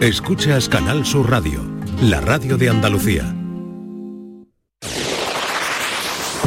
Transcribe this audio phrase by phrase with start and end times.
[0.00, 1.64] Escuchas Canal Sur Radio,
[2.02, 3.34] la radio de Andalucía.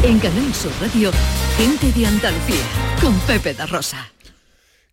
[0.03, 1.11] En Canal Sur Radio,
[1.57, 2.61] gente de Andalucía,
[3.01, 4.11] con Pepe da Rosa.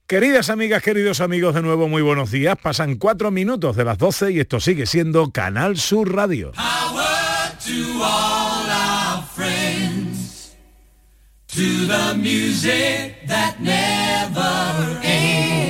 [0.06, 2.56] Queridas amigas, queridos amigos, de nuevo muy buenos días.
[2.56, 6.52] Pasan cuatro minutos de las 12 y esto sigue siendo Canal Sur Radio.
[11.56, 15.65] to the music that never ends,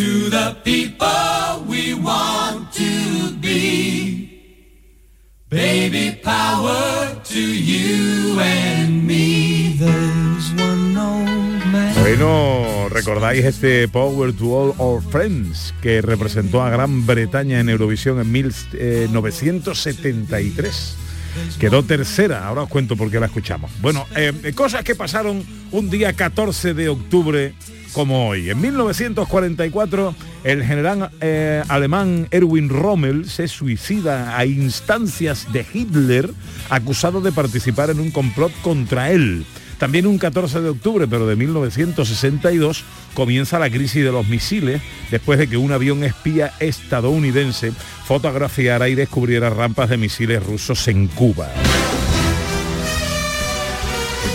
[0.00, 4.30] to the people we want to be.
[5.50, 9.76] Baby power to you and me.
[9.78, 11.94] There's one old man.
[12.00, 18.20] Bueno, recordáis este Power to All Our Friends que representó a Gran Bretaña en Eurovisión
[18.20, 20.96] en 1973.
[21.58, 23.70] Quedó tercera, ahora os cuento por qué la escuchamos.
[23.82, 27.52] Bueno, eh, cosas que pasaron un día 14 de octubre
[27.92, 28.50] como hoy.
[28.50, 36.30] En 1944, el general eh, alemán Erwin Rommel se suicida a instancias de Hitler,
[36.68, 39.44] acusado de participar en un complot contra él.
[39.78, 42.84] También un 14 de octubre, pero de 1962,
[43.14, 47.72] comienza la crisis de los misiles después de que un avión espía estadounidense
[48.04, 51.48] fotografiara y descubriera rampas de misiles rusos en Cuba.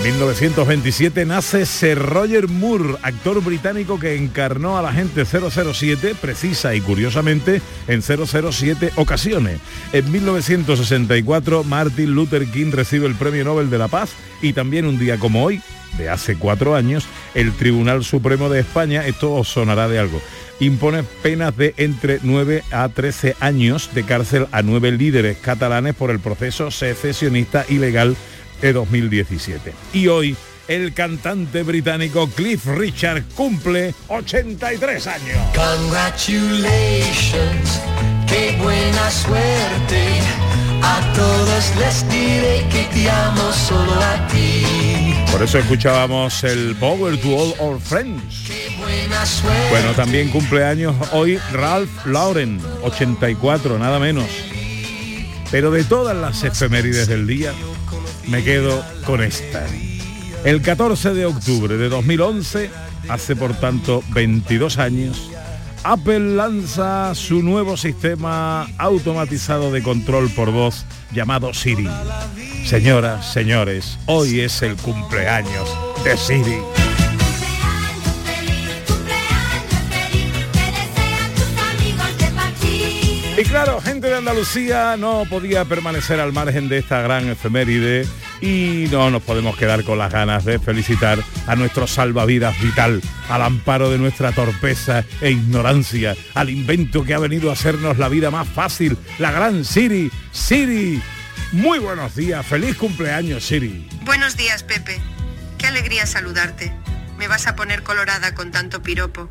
[0.05, 6.75] En 1927 nace Sir Roger Moore, actor británico que encarnó a la gente 007, precisa
[6.75, 9.59] y curiosamente en 007 ocasiones.
[9.93, 14.11] En 1964 Martin Luther King recibe el Premio Nobel de la Paz
[14.43, 15.59] y también un día como hoy,
[15.97, 20.21] de hace cuatro años, el Tribunal Supremo de España, esto os sonará de algo,
[20.59, 26.11] impone penas de entre 9 a 13 años de cárcel a nueve líderes catalanes por
[26.11, 28.15] el proceso secesionista ilegal
[28.61, 29.73] de 2017.
[29.93, 30.35] Y hoy
[30.67, 35.37] el cantante británico Cliff Richard cumple 83 años.
[35.55, 37.81] Congratulations,
[38.27, 40.03] qué buena suerte.
[40.81, 44.63] A todos les diré que te amo solo a ti.
[45.31, 48.51] Por eso escuchábamos el Power to All Our Friends.
[49.69, 54.25] Bueno, también cumpleaños hoy Ralph Lauren, 84, nada menos.
[55.51, 57.53] Pero de todas las efemérides del día,
[58.27, 59.65] me quedo con esta.
[60.43, 62.69] El 14 de octubre de 2011,
[63.09, 65.31] hace por tanto 22 años,
[65.83, 71.87] Apple lanza su nuevo sistema automatizado de control por voz llamado Siri.
[72.65, 75.69] Señoras, señores, hoy es el cumpleaños
[76.03, 76.84] de Siri.
[83.55, 88.05] Claro, gente de Andalucía no podía permanecer al margen de esta gran efeméride
[88.41, 93.41] y no nos podemos quedar con las ganas de felicitar a nuestro salvavidas vital, al
[93.41, 98.29] amparo de nuestra torpeza e ignorancia, al invento que ha venido a hacernos la vida
[98.29, 100.11] más fácil, la gran Siri.
[100.33, 101.01] Siri,
[101.53, 103.87] muy buenos días, feliz cumpleaños Siri.
[104.01, 104.99] Buenos días, Pepe.
[105.57, 106.73] Qué alegría saludarte.
[107.17, 109.29] Me vas a poner colorada con tanto piropo.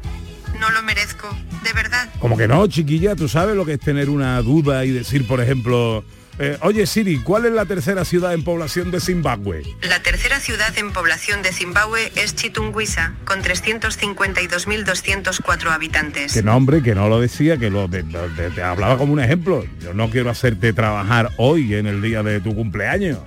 [0.64, 1.28] No lo merezco,
[1.62, 2.08] de verdad.
[2.20, 5.42] Como que no, chiquilla, tú sabes lo que es tener una duda y decir, por
[5.42, 6.02] ejemplo,
[6.38, 9.62] eh, oye Siri, ¿cuál es la tercera ciudad en población de Zimbabue?
[9.82, 16.32] La tercera ciudad en población de Zimbabue es Chitungwisa, con 352.204 habitantes.
[16.32, 19.20] Que nombre, que no lo decía, que lo de- de- de- te hablaba como un
[19.20, 19.66] ejemplo.
[19.82, 23.18] Yo no quiero hacerte trabajar hoy en el día de tu cumpleaños.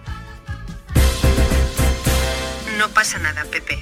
[2.79, 3.77] No pasa nada, Pepe.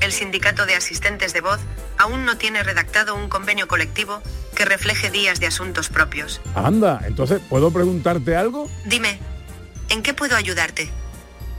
[0.00, 1.58] El sindicato de asistentes de voz
[1.98, 4.22] aún no tiene redactado un convenio colectivo
[4.54, 6.40] que refleje días de asuntos propios.
[6.54, 8.70] Anda, entonces, ¿puedo preguntarte algo?
[8.84, 9.18] Dime,
[9.88, 10.90] ¿en qué puedo ayudarte?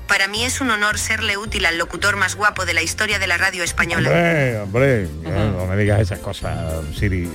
[0.08, 3.28] Para mí es un honor serle útil al locutor más guapo de la historia de
[3.28, 4.10] la radio española.
[4.10, 7.30] Hombre, hombre, no me digas esas cosas, Siri.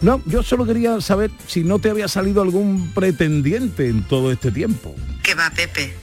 [0.00, 4.50] No, yo solo quería saber si no te había salido algún pretendiente en todo este
[4.50, 4.96] tiempo.
[5.22, 5.94] Que va, Pepe.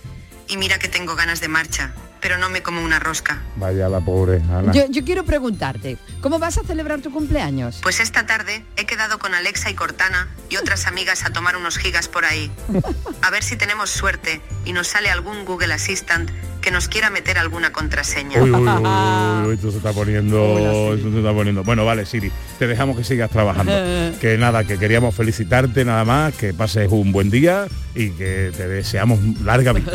[0.47, 3.41] Y mira que tengo ganas de marcha, pero no me como una rosca.
[3.55, 4.71] Vaya la pobre Ana.
[4.71, 7.79] Yo, yo quiero preguntarte, ¿cómo vas a celebrar tu cumpleaños?
[7.81, 11.77] Pues esta tarde he quedado con Alexa y Cortana y otras amigas a tomar unos
[11.77, 12.51] gigas por ahí.
[13.21, 16.29] A ver si tenemos suerte y nos sale algún Google Assistant
[16.61, 18.41] que nos quiera meter alguna contraseña.
[18.41, 21.63] Uy, uy, uy, uy, esto se está poniendo, esto se está poniendo.
[21.63, 23.71] Bueno, vale, Siri, te dejamos que sigas trabajando.
[24.19, 28.67] que nada, que queríamos felicitarte nada más, que pases un buen día y que te
[28.67, 29.91] deseamos larga vida.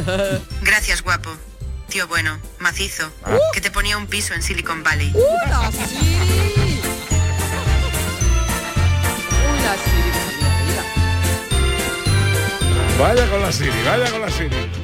[0.62, 1.30] Gracias, guapo.
[1.94, 3.38] Tío bueno, macizo, Ah.
[3.52, 5.12] que te ponía un piso en Silicon Valley.
[5.14, 6.80] ¡Una Siri!
[9.48, 10.10] ¡Una Siri!
[12.98, 14.83] Vaya con la Siri, vaya con la Siri.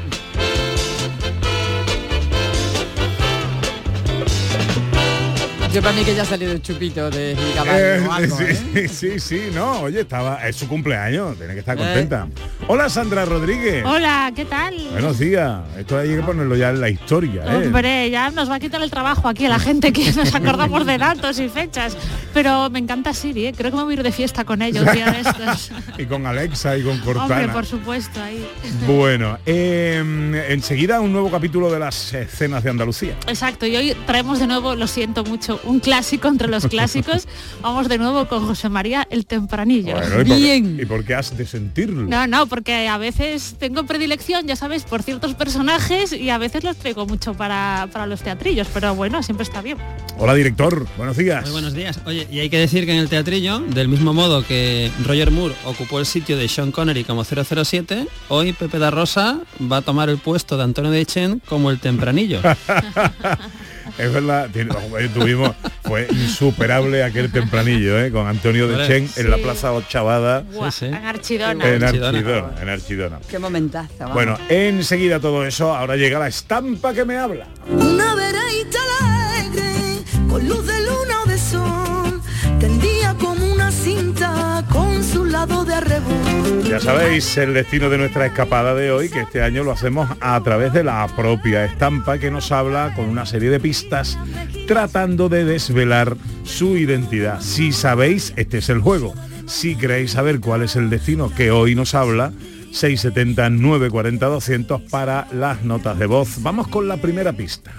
[5.73, 8.45] Yo para mí que ya ha salido el chupito de Eh, o algo, sí,
[8.75, 8.89] ¿eh?
[8.89, 12.27] sí, sí, no, oye, estaba, es su cumpleaños, tiene que estar contenta.
[12.67, 13.85] Hola Sandra Rodríguez.
[13.85, 14.75] Hola, ¿qué tal?
[14.91, 15.61] Buenos días.
[15.79, 17.67] Esto hay que ponerlo ya en la historia, ¿eh?
[17.67, 20.85] Hombre, ya nos va a quitar el trabajo aquí a la gente que nos acordamos
[20.87, 21.97] de datos y fechas.
[22.35, 23.55] Pero me encanta Siri, ¿eh?
[23.57, 25.71] creo que me voy a ir de fiesta con ellos un día de estos.
[25.99, 27.35] y con Alexa y con Cortana.
[27.35, 28.45] Hombre, por supuesto, ahí.
[28.89, 30.03] Bueno, eh,
[30.49, 33.17] enseguida un nuevo capítulo de las escenas de Andalucía.
[33.29, 37.27] Exacto, y hoy traemos de nuevo, lo siento mucho, un clásico entre los clásicos.
[37.63, 39.93] Vamos de nuevo con José María el Tempranillo.
[39.95, 42.03] Bueno, ¿y por, qué- ¿y por qué has de sentirlo?
[42.03, 46.65] No, no, porque a veces tengo predilección, ya sabes, por ciertos personajes y a veces
[46.65, 49.79] los traigo mucho para, para los teatrillos, pero bueno, siempre está bien.
[50.19, 51.43] Hola director, buenos días.
[51.45, 51.99] Muy buenos días.
[52.07, 55.55] Oye, y hay que decir que en el teatrillo, del mismo modo que Roger Moore
[55.65, 59.39] ocupó el sitio de Sean Connery como 007, hoy Pepe da Rosa
[59.71, 62.41] va a tomar el puesto de Antonio de Chen como el tempranillo.
[63.99, 64.75] Es verdad, tiene-
[65.15, 65.53] tuvimos,
[65.83, 68.11] fue insuperable aquel tempranillo, ¿eh?
[68.11, 68.87] con Antonio de.
[68.87, 69.43] Chen en la Sí.
[69.43, 70.87] Plaza Ochavada, Buah, sí.
[70.87, 71.69] En Archidona.
[71.69, 72.51] en Archidona.
[72.61, 73.19] En Archidona.
[73.29, 73.93] Qué momentazo.
[73.99, 74.15] vamos.
[74.15, 77.47] Bueno, enseguida todo eso, ahora llega la estampa que me habla.
[77.69, 82.21] Una vereita alegre, con luz de luna o de sol,
[82.59, 86.30] tendía como una cinta con su lado de arrebol.
[86.69, 90.41] Ya sabéis el destino de nuestra escapada de hoy, que este año lo hacemos a
[90.43, 94.19] través de la propia estampa que nos habla con una serie de pistas
[94.67, 97.41] tratando de desvelar su identidad.
[97.41, 99.15] Si sabéis, este es el juego.
[99.47, 102.33] Si queréis saber cuál es el destino que hoy nos habla,
[102.73, 106.41] 670 940 200 para las notas de voz.
[106.43, 107.73] Vamos con la primera pista.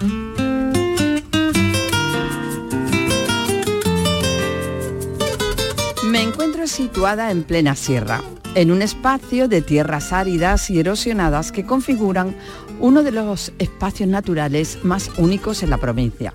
[6.04, 8.20] Me encuentro situada en plena sierra,
[8.54, 12.36] en un espacio de tierras áridas y erosionadas que configuran
[12.80, 16.34] uno de los espacios naturales más únicos en la provincia.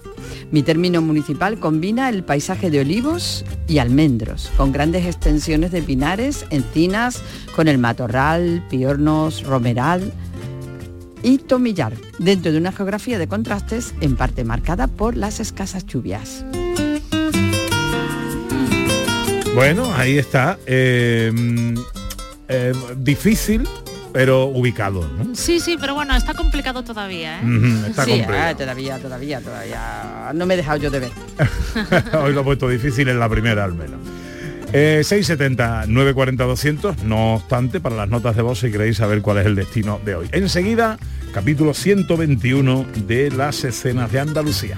[0.52, 6.46] Mi término municipal combina el paisaje de olivos y almendros, con grandes extensiones de pinares,
[6.50, 7.22] encinas,
[7.56, 10.12] con el matorral, piornos, romeral
[11.22, 16.46] y tomillar, dentro de una geografía de contrastes en parte marcada por las escasas lluvias.
[19.54, 20.60] Bueno, ahí está.
[20.68, 21.34] Eh,
[22.48, 23.68] eh, difícil,
[24.14, 25.08] pero ubicado.
[25.08, 25.36] ¿no?
[25.36, 27.44] Sí, sí, pero bueno, está complicado todavía, ¿eh?
[27.88, 28.40] Está sí, complicado.
[28.50, 30.32] ah, todavía, todavía, todavía.
[30.34, 31.12] No me he dejado yo de ver.
[32.22, 34.00] Hoy lo he puesto difícil en la primera al menos.
[34.74, 39.38] Eh, 670 940 200, no obstante, para las notas de voz si queréis saber cuál
[39.38, 40.28] es el destino de hoy.
[40.34, 40.98] Enseguida,
[41.34, 44.78] capítulo 121 de las escenas de Andalucía.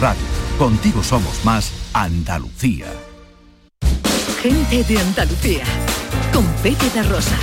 [0.00, 0.22] Radio.
[0.58, 2.86] Contigo somos más Andalucía.
[4.40, 5.64] Gente de Andalucía,
[6.32, 7.36] con Pepe da Rosa.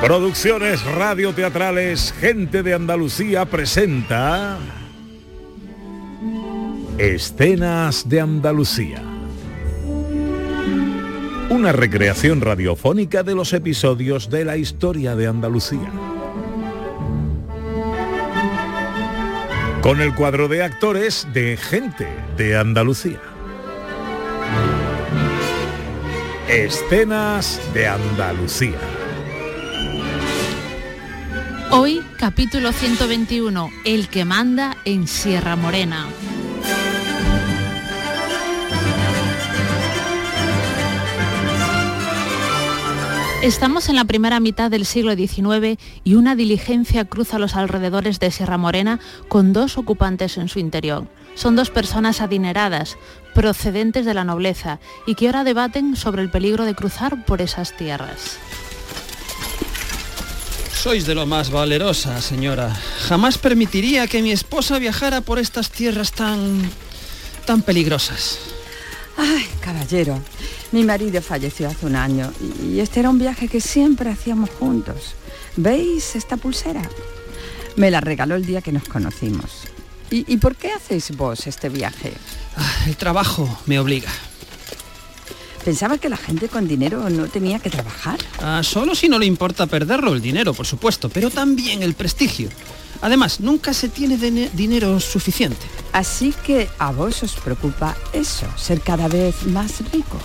[0.00, 4.56] Producciones radioteatrales Gente de Andalucía presenta
[6.98, 9.17] Escenas de Andalucía.
[11.58, 15.90] Una recreación radiofónica de los episodios de la historia de Andalucía.
[19.82, 23.20] Con el cuadro de actores de Gente de Andalucía.
[26.48, 28.78] Escenas de Andalucía.
[31.72, 36.06] Hoy, capítulo 121, El que manda en Sierra Morena.
[43.42, 48.32] Estamos en la primera mitad del siglo XIX y una diligencia cruza los alrededores de
[48.32, 51.06] Sierra Morena con dos ocupantes en su interior.
[51.36, 52.96] Son dos personas adineradas,
[53.34, 57.76] procedentes de la nobleza y que ahora debaten sobre el peligro de cruzar por esas
[57.76, 58.38] tierras.
[60.74, 62.74] Sois de lo más valerosa, señora.
[63.06, 66.68] Jamás permitiría que mi esposa viajara por estas tierras tan...
[67.46, 68.57] tan peligrosas.
[69.20, 70.18] Ay, caballero,
[70.72, 72.32] mi marido falleció hace un año
[72.64, 75.14] y este era un viaje que siempre hacíamos juntos.
[75.56, 76.82] ¿Veis esta pulsera?
[77.76, 79.64] Me la regaló el día que nos conocimos.
[80.10, 82.12] ¿Y, y por qué hacéis vos este viaje?
[82.56, 84.10] Ah, el trabajo me obliga.
[85.64, 88.18] Pensaba que la gente con dinero no tenía que trabajar.
[88.40, 92.48] Ah, solo si no le importa perderlo, el dinero, por supuesto, pero también el prestigio.
[93.02, 95.66] Además, nunca se tiene dine- dinero suficiente.
[95.98, 100.16] Así que a vos os preocupa eso, ser cada vez más rico.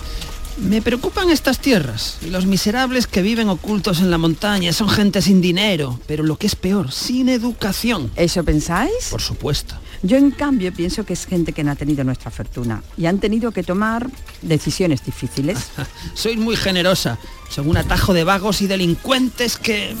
[0.56, 4.72] Me preocupan estas tierras y los miserables que viven ocultos en la montaña.
[4.72, 8.12] Son gente sin dinero, pero lo que es peor, sin educación.
[8.14, 9.08] ¿Eso pensáis?
[9.10, 9.74] Por supuesto.
[10.04, 13.18] Yo en cambio pienso que es gente que no ha tenido nuestra fortuna y han
[13.18, 14.08] tenido que tomar
[14.42, 15.58] decisiones difíciles.
[16.14, 17.18] Sois muy generosa.
[17.50, 19.92] Son un atajo de vagos y delincuentes que...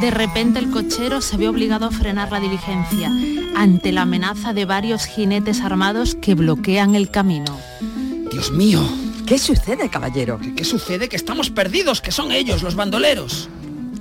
[0.00, 3.10] De repente el cochero se ve obligado a frenar la diligencia
[3.56, 7.58] ante la amenaza de varios jinetes armados que bloquean el camino.
[8.30, 8.80] Dios mío.
[9.26, 10.38] ¿Qué sucede, caballero?
[10.40, 11.08] ¿Qué, qué sucede?
[11.08, 13.48] Que estamos perdidos, que son ellos, los bandoleros.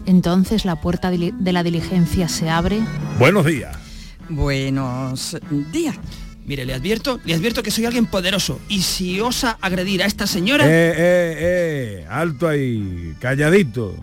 [0.05, 2.79] Entonces la puerta de la diligencia se abre.
[3.17, 3.75] Buenos días.
[4.29, 5.35] Buenos
[5.71, 5.95] días.
[6.45, 8.59] Mire, le advierto, le advierto que soy alguien poderoso.
[8.69, 10.65] Y si osa agredir a esta señora...
[10.65, 13.95] Eh, eh, eh, alto ahí, calladito.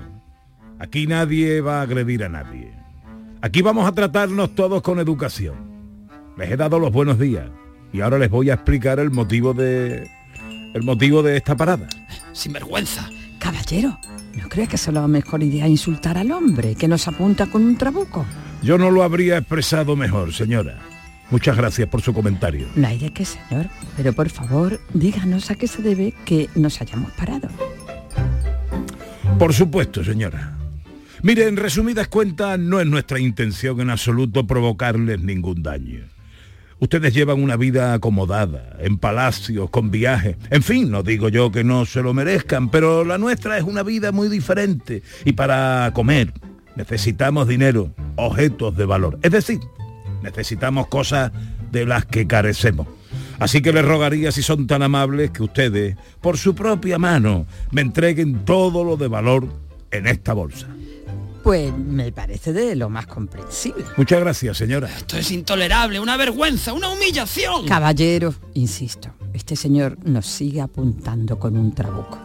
[0.85, 2.71] Aquí nadie va a agredir a nadie.
[3.41, 5.55] Aquí vamos a tratarnos todos con educación.
[6.37, 7.49] Les he dado los buenos días
[7.91, 10.11] y ahora les voy a explicar el motivo de
[10.75, 11.89] el motivo de esta parada.
[12.35, 13.09] Sin vergüenza.
[13.39, 13.99] Caballero,
[14.35, 17.77] ¿no cree que es la mejor idea insultar al hombre que nos apunta con un
[17.79, 18.27] trabuco?
[18.63, 20.81] Yo no lo habría expresado mejor, señora.
[21.31, 22.67] Muchas gracias por su comentario.
[22.77, 23.71] No hay de qué, señor.
[23.97, 27.49] Pero por favor, díganos a qué se debe que nos hayamos parado.
[29.39, 30.59] Por supuesto, señora.
[31.25, 36.01] Mire, en resumidas cuentas, no es nuestra intención en absoluto provocarles ningún daño.
[36.81, 40.37] Ustedes llevan una vida acomodada, en palacios, con viajes.
[40.51, 43.83] En fin, no digo yo que no se lo merezcan, pero la nuestra es una
[43.83, 45.03] vida muy diferente.
[45.25, 46.35] Y para comer
[46.77, 49.19] necesitamos dinero, objetos de valor.
[49.23, 49.61] Es decir,
[50.23, 51.33] necesitamos cosas
[51.73, 52.87] de las que carecemos.
[53.39, 57.81] Así que les rogaría, si son tan amables, que ustedes, por su propia mano, me
[57.81, 59.49] entreguen todo lo de valor
[59.91, 60.67] en esta bolsa.
[61.45, 63.85] Pues me parece de lo más comprensible.
[63.99, 64.89] Muchas gracias, señora.
[64.89, 67.67] Esto es intolerable, una vergüenza, una humillación.
[67.67, 72.19] Caballero, insisto, este señor nos sigue apuntando con un trabuco.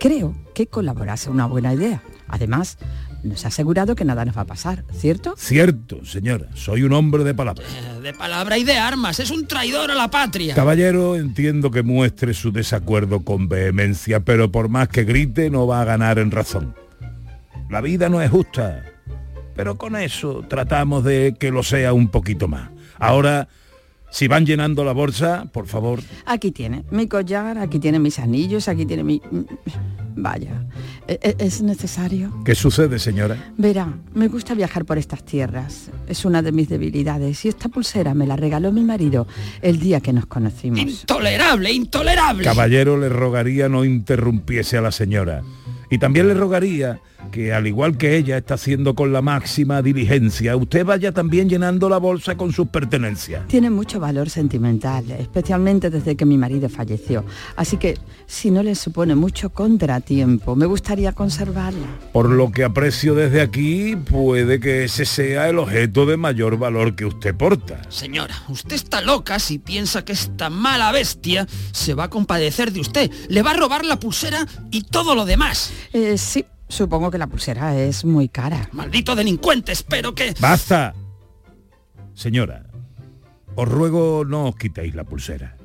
[0.00, 2.02] Creo que colaborase una buena idea.
[2.26, 2.78] Además,
[3.22, 5.34] nos ha asegurado que nada nos va a pasar, ¿cierto?
[5.38, 6.48] Cierto, señora.
[6.54, 7.62] Soy un hombre de palabra.
[7.64, 10.54] Eh, De palabra y de armas, es un traidor a la patria.
[10.54, 15.80] Caballero, entiendo que muestre su desacuerdo con vehemencia, pero por más que grite no va
[15.80, 16.74] a ganar en razón.
[17.74, 18.84] La vida no es justa,
[19.56, 22.70] pero con eso tratamos de que lo sea un poquito más.
[23.00, 23.48] Ahora,
[24.12, 28.68] si van llenando la bolsa, por favor, Aquí tiene mi collar, aquí tiene mis anillos,
[28.68, 29.20] aquí tiene mi...
[30.14, 30.64] Vaya,
[31.08, 32.32] ¿e- e- ¿es necesario?
[32.44, 33.52] ¿qué sucede, señora?
[33.58, 35.90] Verá, me gusta viajar por estas tierras.
[36.06, 39.26] Es una de mis debilidades y esta pulsera me la regaló mi marido
[39.62, 40.78] el día que nos conocimos.
[40.78, 42.44] Intolerable, intolerable.
[42.44, 45.42] Caballero, le rogaría no interrumpiese a la señora.
[45.90, 47.00] Y también le rogaría
[47.30, 51.88] que, al igual que ella está haciendo con la máxima diligencia, usted vaya también llenando
[51.88, 53.46] la bolsa con sus pertenencias.
[53.48, 57.24] Tiene mucho valor sentimental, especialmente desde que mi marido falleció.
[57.56, 61.86] Así que, si no le supone mucho contratiempo, me gustaría conservarla.
[62.12, 66.94] Por lo que aprecio desde aquí, puede que ese sea el objeto de mayor valor
[66.94, 67.82] que usted porta.
[67.88, 72.80] Señora, usted está loca si piensa que esta mala bestia se va a compadecer de
[72.80, 73.10] usted.
[73.28, 75.72] Le va a robar la pulsera y todo lo demás.
[75.92, 78.68] Eh, sí, supongo que la pulsera es muy cara.
[78.72, 80.34] Maldito delincuente, espero que...
[80.40, 80.94] ¡Basta!
[82.14, 82.66] Señora,
[83.54, 85.56] os ruego no os quitéis la pulsera.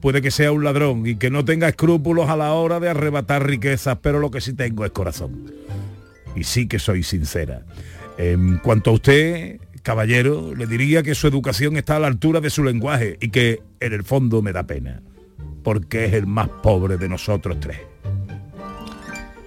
[0.00, 3.46] Puede que sea un ladrón y que no tenga escrúpulos a la hora de arrebatar
[3.46, 5.52] riquezas, pero lo que sí tengo es corazón.
[6.36, 7.62] Y sí que soy sincera.
[8.16, 12.50] En cuanto a usted, caballero, le diría que su educación está a la altura de
[12.50, 15.02] su lenguaje y que en el fondo me da pena,
[15.64, 17.78] porque es el más pobre de nosotros tres.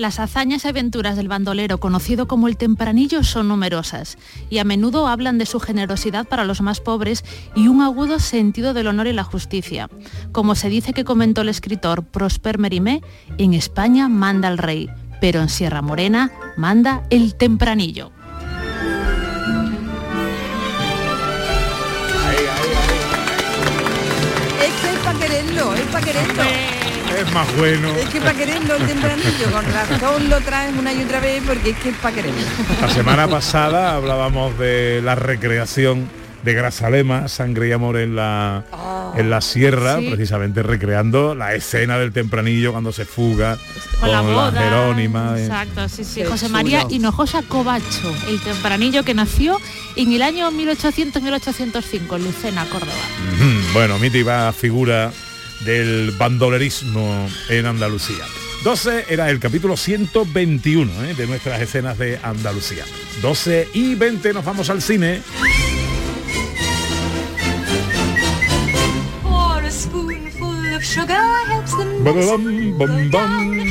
[0.01, 4.17] Las hazañas y aventuras del bandolero conocido como el tempranillo son numerosas
[4.49, 8.73] y a menudo hablan de su generosidad para los más pobres y un agudo sentido
[8.73, 9.91] del honor y la justicia.
[10.31, 13.03] Como se dice que comentó el escritor Prosper Merimé,
[13.37, 14.89] en España manda el rey,
[15.21, 18.11] pero en Sierra Morena manda el tempranillo.
[24.63, 26.70] Es que es para quererlo, es para quererlo.
[27.21, 27.89] Es más bueno.
[27.95, 31.71] Es que para quererlo el tempranillo, con razón lo traen una y otra vez porque
[31.71, 32.41] es que es para quererlo.
[32.81, 36.09] La semana pasada hablábamos de la recreación
[36.43, 38.63] de Grasalema, Sangre y Amor en la,
[39.15, 40.07] en la sierra, Sí.
[40.09, 43.57] precisamente recreando la escena del tempranillo cuando se fuga
[43.99, 44.51] con, Con la boda.
[44.59, 45.35] Jerónima.
[45.37, 45.45] eh.
[45.45, 46.21] Exacto, sí, sí.
[46.21, 46.57] Qué José chulo.
[46.57, 49.59] María Hinojosa Covacho, el tempranillo que nació
[49.95, 52.91] en el año 1800-1805 en Lucena, Córdoba.
[53.73, 55.11] Bueno, mítica figura
[55.65, 58.25] del bandolerismo en Andalucía.
[58.63, 61.13] 12 era el capítulo 121 ¿eh?
[61.15, 62.85] de nuestras escenas de Andalucía.
[63.21, 65.21] 12 y 20 nos vamos al cine.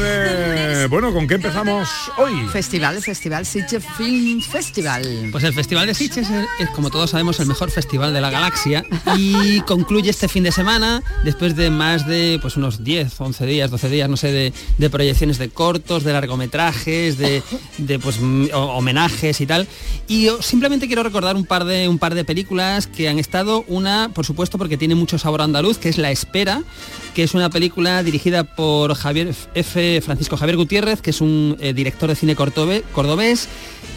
[0.03, 2.47] Eh, Bueno, ¿con qué empezamos hoy?
[2.53, 5.29] Festival, Festival Sitges Film Festival.
[5.33, 8.31] Pues el Festival de Sitges es, es, como todos sabemos, el mejor festival de la
[8.31, 8.85] galaxia
[9.17, 13.71] y concluye este fin de semana después de más de pues unos 10, 11 días,
[13.71, 17.43] 12 días, no sé, de, de proyecciones de cortos, de largometrajes, de,
[17.79, 19.67] de, pues mm, ho- homenajes y tal.
[20.07, 23.65] Y yo simplemente quiero recordar un par de un par de películas que han estado
[23.69, 26.63] una, por supuesto, porque tiene mucho sabor andaluz, que es La Espera,
[27.15, 30.01] que es una película dirigida por Javier F.
[30.01, 33.49] Francisco Javier Gutiérrez, que es un eh, director de cine cordobés.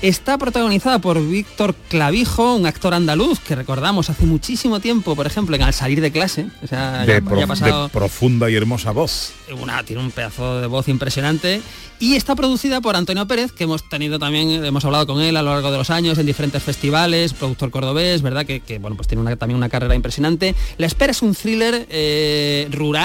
[0.01, 5.55] Está protagonizada por Víctor Clavijo, un actor andaluz que recordamos hace muchísimo tiempo, por ejemplo,
[5.55, 6.47] en Al salir de clase.
[6.61, 9.31] O sea, De, ya- prof- ya pasado de profunda y hermosa voz.
[9.61, 11.61] una, tiene un pedazo de voz impresionante
[11.99, 15.41] y está producida por Antonio Pérez, que hemos tenido también, hemos hablado con él a
[15.41, 18.45] lo largo de los años en diferentes festivales, productor cordobés, ¿verdad?
[18.45, 20.53] Que, que, bueno, pues tiene una- también una carrera impresionante.
[20.77, 23.02] La espera es un thriller eh, rural.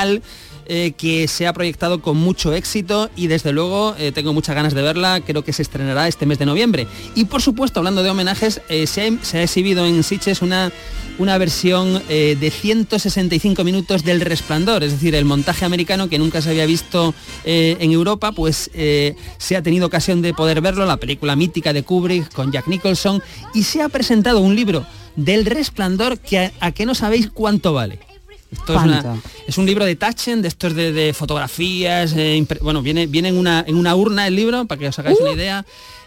[0.70, 4.74] Eh, que se ha proyectado con mucho éxito y desde luego eh, tengo muchas ganas
[4.74, 6.86] de verla, creo que se estrenará este mes de noviembre.
[7.14, 10.70] Y por supuesto, hablando de homenajes, eh, se, ha, se ha exhibido en Sitges una,
[11.16, 16.50] una versión de 165 minutos del Resplandor, es decir, el montaje americano que nunca se
[16.50, 17.14] había visto
[17.44, 22.32] en Europa, pues se ha tenido ocasión de poder verlo, la película mítica de Kubrick
[22.32, 23.22] con Jack Nicholson,
[23.54, 27.72] y se ha presentado un libro del Resplandor que a, a que no sabéis cuánto
[27.72, 28.07] vale.
[28.50, 29.28] Esto es, una- ¿Cuánto?
[29.46, 33.28] es un libro de Taschen, de estos de, de fotografías, eh, impre- bueno, viene, viene
[33.28, 35.64] en, una, en una urna el libro, para que os hagáis una idea.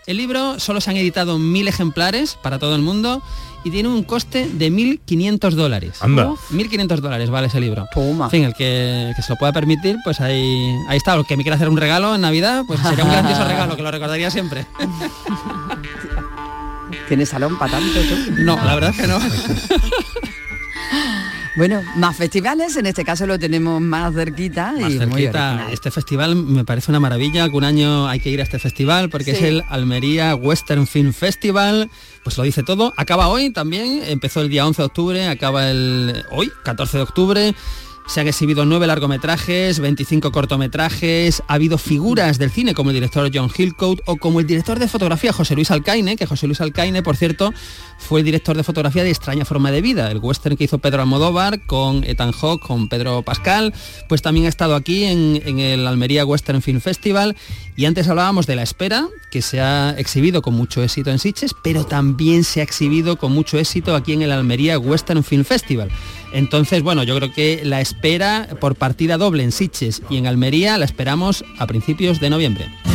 [0.08, 3.21] El libro solo se han editado mil ejemplares para todo el mundo
[3.63, 5.97] y tiene un coste de 1.500 dólares.
[6.01, 6.30] Anda.
[6.51, 7.86] 1.500 dólares vale ese libro.
[7.93, 8.25] Toma.
[8.25, 11.13] En fin, el que, que se lo pueda permitir, pues ahí, ahí está.
[11.13, 13.84] El que me quiera hacer un regalo en Navidad, pues sería un grandioso regalo, que
[13.84, 14.65] lo recordaría siempre.
[17.08, 18.32] ¿Tienes salón para tanto tú?
[18.39, 19.19] No, la verdad es que no.
[21.58, 25.50] Bueno, más festivales, en este caso lo tenemos más cerquita Más y muy cerquita.
[25.50, 25.74] original.
[25.74, 29.32] Este festival me parece una maravilla, un año hay que ir a este festival porque
[29.36, 29.38] Sí.
[29.38, 31.90] es el Almería Western Film Festival.
[32.24, 32.94] Pues lo dice todo.
[32.96, 37.56] Acaba hoy también, empezó el día 11 de octubre, acaba el hoy, 14 de octubre.
[38.12, 43.32] Se han exhibido nueve largometrajes, 25 cortometrajes, ha habido figuras del cine como el director
[43.34, 47.04] John Hillcoat o como el director de fotografía José Luis Alcaine, que José Luis Alcaine,
[47.04, 47.54] por cierto,
[47.97, 51.04] fue el director de fotografía de Extraña Forma de Vida, el western que hizo Pedro
[51.04, 53.74] Almodóvar con Ethan Hawke, con Pedro Pascal,
[54.10, 57.38] pues también ha estado aquí en, en el Almería Western Film Festival.
[57.78, 61.56] Y antes hablábamos de La Espera, que se ha exhibido con mucho éxito en Sitges,
[61.63, 65.89] pero también se ha exhibido con mucho éxito aquí en el Almería Western Film Festival.
[66.34, 70.78] Entonces, bueno, yo creo que la espera por partida doble en Sitges y en Almería
[70.78, 72.90] la esperamos a principios de noviembre.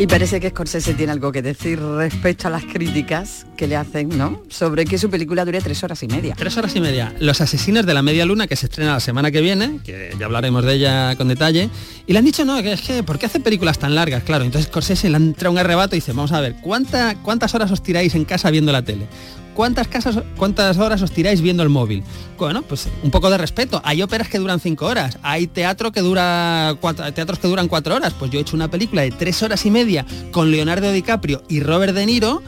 [0.00, 4.08] Y parece que Scorsese tiene algo que decir respecto a las críticas que le hacen,
[4.08, 4.42] ¿no?
[4.48, 6.34] Sobre que su película dure tres horas y media.
[6.38, 7.14] Tres horas y media.
[7.20, 10.24] Los asesinos de la media luna que se estrena la semana que viene, que ya
[10.24, 11.68] hablaremos de ella con detalle,
[12.06, 14.22] y le han dicho, no, que es que, ¿por qué hace películas tan largas?
[14.22, 17.54] Claro, entonces Scorsese le han entrado un arrebato y dice, vamos a ver, ¿cuánta, ¿cuántas
[17.54, 19.06] horas os tiráis en casa viendo la tele?
[19.54, 22.02] ¿Cuántas, casas, ¿Cuántas horas os tiráis viendo el móvil?
[22.38, 23.80] Bueno, pues un poco de respeto.
[23.84, 27.94] Hay óperas que duran cinco horas, hay teatro que dura cuatro, teatros que duran cuatro
[27.94, 28.14] horas.
[28.18, 31.60] Pues yo he hecho una película de tres horas y media con Leonardo DiCaprio y
[31.60, 32.42] Robert De Niro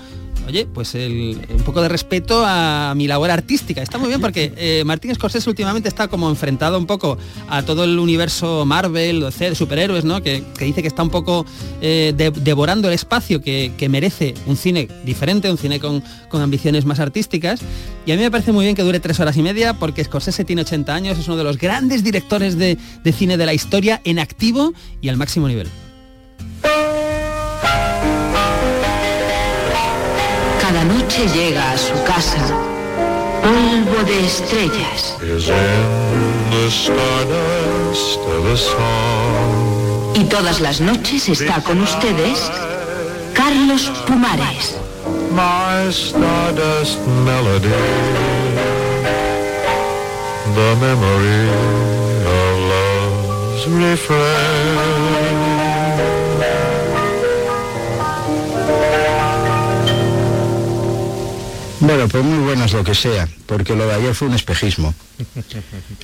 [0.47, 3.83] oye, pues el, un poco de respeto a mi labor artística.
[3.83, 7.85] Está muy bien porque eh, Martín Scorsese últimamente está como enfrentado un poco a todo
[7.85, 10.23] el universo Marvel, de superhéroes, ¿no?
[10.23, 11.45] Que, dice que está un poco
[11.81, 16.03] eh, devorando el espacio que, merece un cine diferente, un cine con,
[16.33, 17.61] ambiciones más artísticas.
[18.07, 20.45] Y a mí me parece muy bien que dure tres horas y media porque Scorsese
[20.45, 24.01] tiene 80 años, es uno de los grandes directores de, de cine de la historia
[24.05, 25.69] en activo y al máximo nivel.
[31.13, 32.39] Noche llega a su casa
[33.43, 35.17] polvo de estrellas.
[40.15, 42.51] Y todas las noches está con ustedes
[43.35, 44.79] Carlos Pumares.
[50.55, 51.49] The memory
[52.27, 53.67] of love's
[61.83, 64.95] Bueno, pues muy bueno es lo que sea, porque lo de ayer fue un espejismo.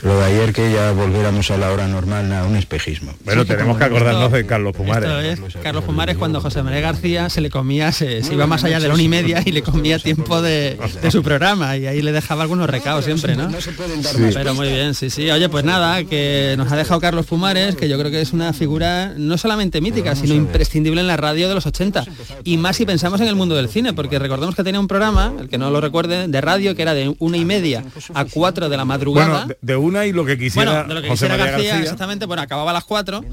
[0.03, 3.15] Lo de ayer que ya volviéramos a la hora normal, nada, un espejismo.
[3.25, 5.41] Bueno, tenemos que acordarnos de Carlos Pumares.
[5.63, 8.95] Carlos Pumares cuando José María García se le comía, se, iba más allá de la
[8.95, 10.79] una y media y le comía tiempo de,
[11.11, 13.49] su programa y ahí le dejaba algunos recados siempre, ¿no?
[14.35, 15.31] Pero muy bien, sí, sí.
[15.31, 18.53] Oye, pues nada, que nos ha dejado Carlos Pumares, que yo creo que es una
[18.53, 22.05] figura no solamente mítica, sino imprescindible en la radio de los 80.
[22.45, 25.33] Y más si pensamos en el mundo del cine, porque recordemos que tenía un programa,
[25.41, 28.69] el que no lo recuerde, de radio, que era de una y media a cuatro
[28.69, 29.45] de la madrugada.
[29.45, 32.43] Bueno, de, una y lo que quisiera, bueno, de lo que quisiera García, exactamente, bueno,
[32.43, 33.25] acababa a las cuatro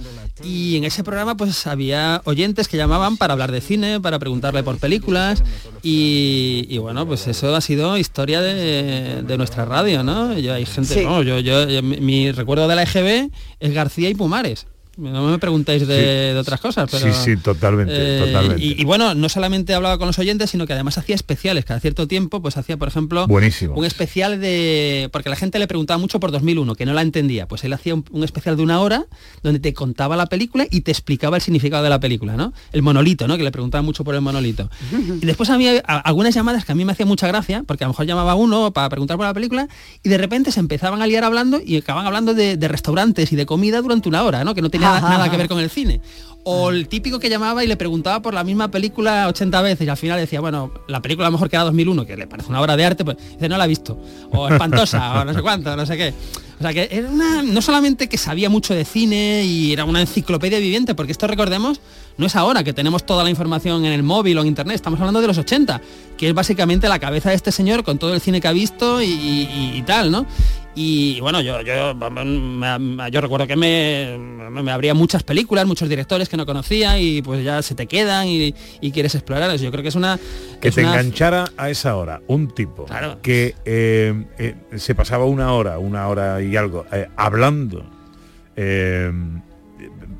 [0.43, 4.63] y en ese programa pues había oyentes que llamaban para hablar de cine, para preguntarle
[4.63, 5.43] por películas
[5.81, 10.37] y, bueno, pues eso ha sido historia de, nuestra radio, ¿no?
[10.37, 14.67] Yo, hay gente, yo, yo, mi recuerdo de la EGB es García y Pumares.
[14.97, 17.05] No me preguntéis de, otras cosas, pero...
[17.05, 18.63] Sí, sí, totalmente, eh, totalmente.
[18.63, 21.65] Y, bueno, no solamente hablaba con los oyentes, sino que además hacía especiales.
[21.65, 23.75] Cada cierto tiempo, pues hacía, por ejemplo, Buenísimo.
[23.75, 25.09] un especial de...
[25.11, 27.47] Porque la gente le preguntaba mucho por 2001, que no la entendía.
[27.47, 29.05] Pues él hacía un, especial de una hora
[29.43, 32.53] donde te contaba la película y te explicaba el significado de la película, ¿no?
[32.71, 33.37] El monolito, ¿no?
[33.37, 34.69] Que le preguntaba mucho por el monolito.
[35.21, 37.93] Y después había algunas llamadas que a mí me hacía mucha gracia, porque a lo
[37.93, 39.67] mejor llamaba uno para preguntar por la película
[40.03, 43.45] y de repente se empezaban a liar hablando y acababan hablando de, restaurantes y de
[43.45, 44.55] comida durante una hora, ¿no?
[44.55, 46.01] Que no tenía nada que ver con el cine.
[46.47, 49.89] O el típico que llamaba y le preguntaba por la misma película 80 veces y
[49.89, 52.49] al final decía, bueno, la película a lo mejor que era 2001, que le parece
[52.49, 53.99] una obra de arte, pues dice, no la ha visto.
[54.31, 56.13] O espantosa, o no sé cuánto, no sé qué.
[56.59, 60.01] O sea que era una, no solamente que sabía mucho de cine y era una
[60.01, 61.81] enciclopedia viviente, porque esto recordemos,
[62.17, 64.99] no es ahora que tenemos toda la información en el móvil o en internet, estamos
[64.99, 65.81] hablando de los 80,
[66.15, 69.01] que es básicamente la cabeza de este señor con todo el cine que ha visto
[69.01, 70.27] y tal, ¿no?
[70.75, 76.35] Y bueno, yo, yo, yo recuerdo que me, me, abría muchas películas, muchos directores que
[76.35, 78.53] no conocía y pues ya se te quedan y,
[78.91, 79.55] quieres explorar.
[79.55, 80.19] Yo creo que es una...
[80.59, 82.85] Que te enganchara a esa hora un tipo
[83.21, 87.85] que eh, eh, se pasaba una hora, una hora y algo, eh, hablando,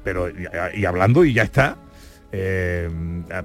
[0.03, 0.29] pero
[0.73, 1.77] y hablando y ya está,
[2.31, 2.89] eh,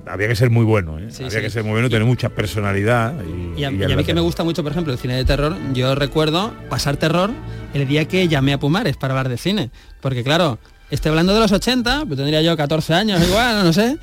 [0.06, 1.08] había que ser muy bueno, ¿eh?
[1.24, 3.14] había que ser muy bueno, tener mucha personalidad.
[3.56, 6.52] Y, a, mí que me gusta mucho, por ejemplo, el cine de terror, yo recuerdo
[6.68, 7.30] pasar terror
[7.74, 9.70] el día que llamé a Pumares para hablar de cine.
[10.00, 10.58] Porque claro,
[10.90, 13.98] estoy hablando de los 80, pues tendría yo 14 años igual, no sé.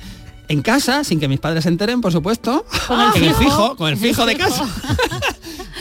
[0.48, 3.98] En casa, sin que mis padres se enteren, por supuesto, con el fijo, con el
[3.98, 4.66] fijo de casa.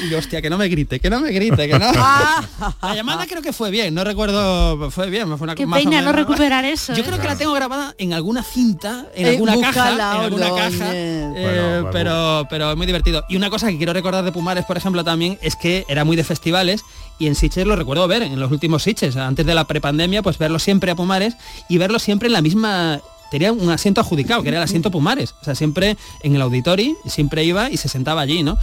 [0.04, 1.92] Y hostia, que no me grite, que no me grite, que no.
[2.82, 6.12] la llamada creo que fue bien, no recuerdo, fue bien, fue una Qué pena no
[6.12, 6.94] recuperar eso.
[6.94, 7.20] Yo creo ¿eh?
[7.20, 11.84] que la tengo grabada en alguna cinta, en eh, alguna caja, en alguna caja, eh,
[11.92, 13.24] pero pero muy divertido.
[13.30, 16.16] Y una cosa que quiero recordar de Pumares, por ejemplo, también es que era muy
[16.16, 16.84] de festivales
[17.20, 20.38] y en Sitges lo recuerdo ver en los últimos Sitges, antes de la prepandemia, pues
[20.38, 21.36] verlo siempre a Pumares
[21.68, 25.36] y verlo siempre en la misma tenía un asiento adjudicado, que era el asiento Pumares.
[25.42, 28.58] O sea, siempre en el auditorio, siempre iba y se sentaba allí, ¿no?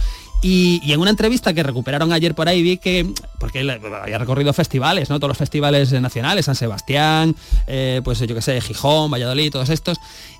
[0.47, 5.09] Y, en una entrevista que recuperaron ayer por ahí vi que, porque había recorrido festivales,
[5.09, 5.17] ¿no?
[5.17, 9.97] Todos los festivales nacionales, San Sebastián, eh, pues yo qué sé, Gijón, Valladolid, todos estos.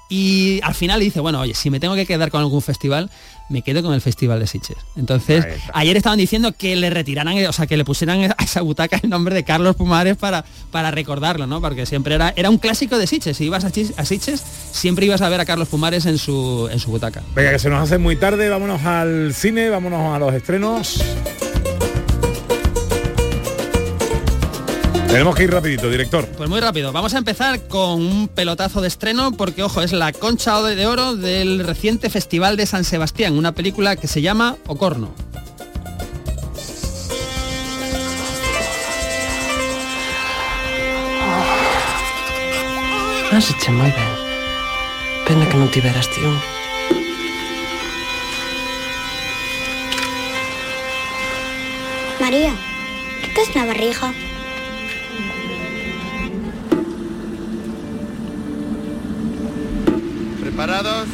[0.07, 3.09] Y al final dice, bueno, oye, si me tengo que quedar con algún festival,
[3.49, 4.77] me quedo con el Festival de Sitges.
[4.95, 8.99] Entonces, ayer estaban diciendo que le retiraran, o sea, que le pusieran a esa butaca
[9.01, 11.61] el nombre de Carlos Pumares para, para recordarlo, ¿no?
[11.61, 13.37] Porque siempre era, era un clásico de Sitges.
[13.37, 16.79] Si ibas a, a Sitges, siempre ibas a ver a Carlos Pumares en su, en
[16.79, 17.23] su butaca.
[17.33, 21.03] Venga, que se nos hace muy tarde, vámonos al cine, vámonos a los estrenos.
[25.15, 26.27] Tenemos que ir rapidito, director.
[26.35, 26.91] Pues muy rápido.
[26.91, 31.15] Vamos a empezar con un pelotazo de estreno porque, ojo, es la concha de oro
[31.15, 35.15] del reciente Festival de San Sebastián, una película que se llama Ocorno.
[41.21, 41.45] Ah.
[43.31, 43.95] Has hecho muy bien.
[45.25, 46.29] Pena que no te verás, tío.
[52.19, 52.53] María,
[53.33, 54.13] ¿qué es la barriga?
[60.55, 61.07] ¿Preparados?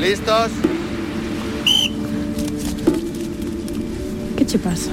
[0.00, 0.52] ¿Listos?
[4.38, 4.92] ¿Qué te pasa?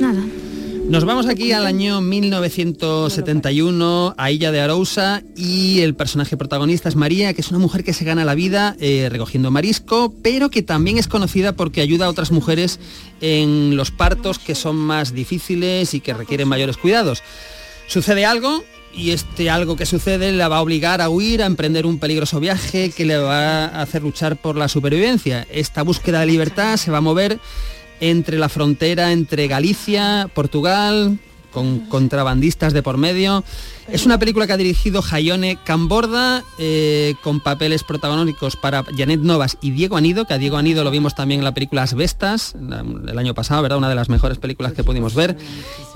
[0.00, 0.22] Nada.
[0.88, 6.96] Nos vamos aquí al año 1971 a Illa de Arousa y el personaje protagonista es
[6.96, 10.62] María, que es una mujer que se gana la vida eh, recogiendo marisco, pero que
[10.62, 12.80] también es conocida porque ayuda a otras mujeres
[13.20, 17.22] en los partos que son más difíciles y que requieren mayores cuidados.
[17.86, 21.86] Sucede algo y este algo que sucede la va a obligar a huir, a emprender
[21.86, 25.46] un peligroso viaje que le va a hacer luchar por la supervivencia.
[25.50, 27.38] Esta búsqueda de libertad se va a mover
[28.00, 31.18] entre la frontera entre Galicia, Portugal,
[31.52, 33.44] con contrabandistas de por medio.
[33.88, 39.58] Es una película que ha dirigido Jaione Camborda, eh, con papeles protagónicos para Janet Novas
[39.60, 43.18] y Diego Anido, que a Diego Anido lo vimos también en la película Asbestas, el
[43.18, 43.78] año pasado, ¿verdad?
[43.78, 45.36] Una de las mejores películas que pudimos ver.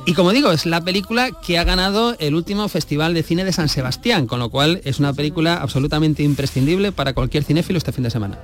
[0.05, 3.53] Y como digo, es la película que ha ganado el último Festival de Cine de
[3.53, 8.05] San Sebastián, con lo cual es una película absolutamente imprescindible para cualquier cinéfilo este fin
[8.05, 8.38] de semana.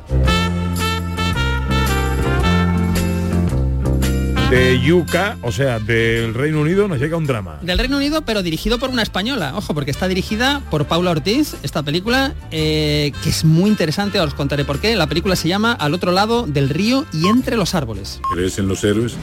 [4.52, 7.58] De Yuca, o sea, del Reino Unido, nos llega un drama.
[7.62, 9.54] Del Reino Unido, pero dirigido por una española.
[9.56, 14.34] Ojo, porque está dirigida por Paula Ortiz, esta película, eh, que es muy interesante, os
[14.34, 14.94] contaré por qué.
[14.94, 18.20] La película se llama Al otro lado del río y entre los árboles.
[18.34, 19.16] ¿Crees en los héroes?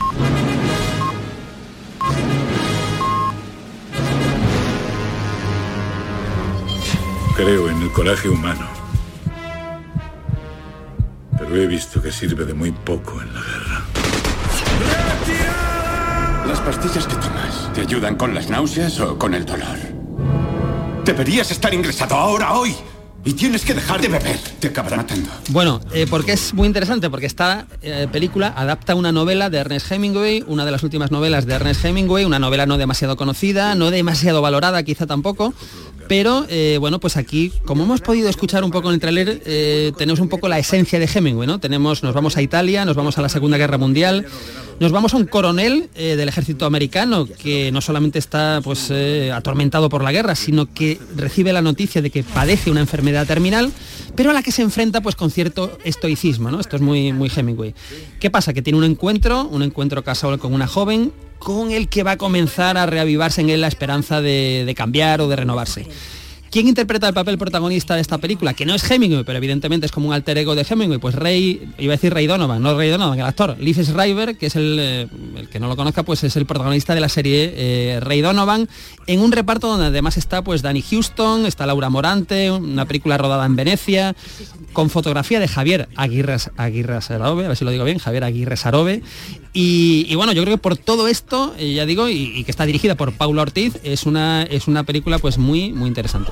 [7.35, 8.67] Creo en el coraje humano.
[11.37, 13.68] Pero he visto que sirve de muy poco en la guerra.
[16.49, 19.77] ¿Las pastillas que tomas te ayudan con las náuseas o con el dolor?
[21.05, 22.75] Deberías estar ingresado ahora, hoy.
[23.25, 24.37] Y tienes que dejar de beber.
[24.59, 25.29] Te acabará matando.
[25.49, 29.91] Bueno, eh, porque es muy interesante, porque esta eh, película adapta una novela de Ernest
[29.91, 33.91] Hemingway, una de las últimas novelas de Ernest Hemingway, una novela no demasiado conocida, no
[33.91, 35.53] demasiado valorada quizá tampoco,
[36.07, 39.41] pero eh, bueno, pues aquí, como hemos podido escuchar un poco en el tráiler,
[39.97, 41.59] tenemos un poco la esencia de Hemingway, ¿no?
[41.59, 44.25] Tenemos, nos vamos a Italia, nos vamos a la Segunda Guerra Mundial,
[44.79, 48.91] nos vamos a un coronel del ejército americano que no solamente está pues
[49.33, 53.71] atormentado por la guerra, sino que recibe la noticia de que padece una enfermedad terminal,
[54.15, 56.59] pero a la que se enfrenta pues con cierto estoicismo, ¿no?
[56.59, 57.73] Esto es muy, muy Hemingway.
[58.19, 58.53] ¿Qué pasa?
[58.53, 62.17] Que tiene un encuentro, un encuentro casual con una joven con el que va a
[62.17, 65.87] comenzar a reavivarse en él la esperanza de, de cambiar o de renovarse.
[66.51, 68.53] ¿Quién interpreta el papel protagonista de esta película?
[68.55, 70.97] Que no es Hemingway, pero evidentemente es como un alter ego de Hemingway.
[70.97, 73.55] Pues Ray, iba a decir Ray Donovan, no Ray Donovan, el actor.
[73.59, 75.07] Liv Schreiber, que es el, eh,
[75.37, 78.67] el que no lo conozca, pues es el protagonista de la serie eh, Ray Donovan,
[79.05, 83.45] en un reparto donde además está pues Danny Houston, está Laura Morante, una película rodada
[83.45, 84.15] en Venecia,
[84.73, 88.57] con fotografía de Javier Aguirre, Aguirre Sarobe, a ver si lo digo bien, Javier Aguirre
[88.57, 89.03] Sarobe.
[89.53, 92.51] Y, y bueno, yo creo que por todo esto, eh, ya digo, y, y que
[92.51, 96.31] está dirigida por Paula Ortiz, es una, es una película pues muy, muy interesante.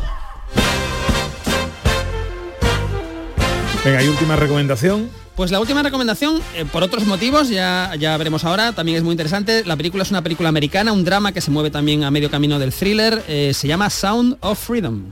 [3.83, 5.09] Venga, ¿hay última recomendación?
[5.35, 9.11] Pues la última recomendación, eh, por otros motivos, ya, ya veremos ahora, también es muy
[9.11, 9.63] interesante.
[9.65, 12.57] La película es una película americana, un drama que se mueve también a medio camino
[12.57, 13.23] del thriller.
[13.27, 15.11] eh, se llama Sound of Freedom.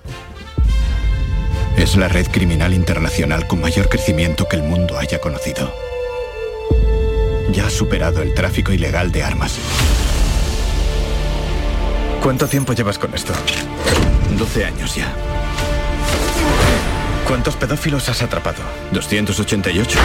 [1.77, 5.71] Es la red criminal internacional con mayor crecimiento que el mundo haya conocido.
[7.51, 9.57] Ya ha superado el tráfico ilegal de armas.
[12.23, 13.33] ¿Cuánto tiempo llevas con esto?
[14.37, 15.13] 12 años ya.
[17.27, 18.57] ¿Cuántos pedófilos has atrapado?
[18.91, 19.97] 288.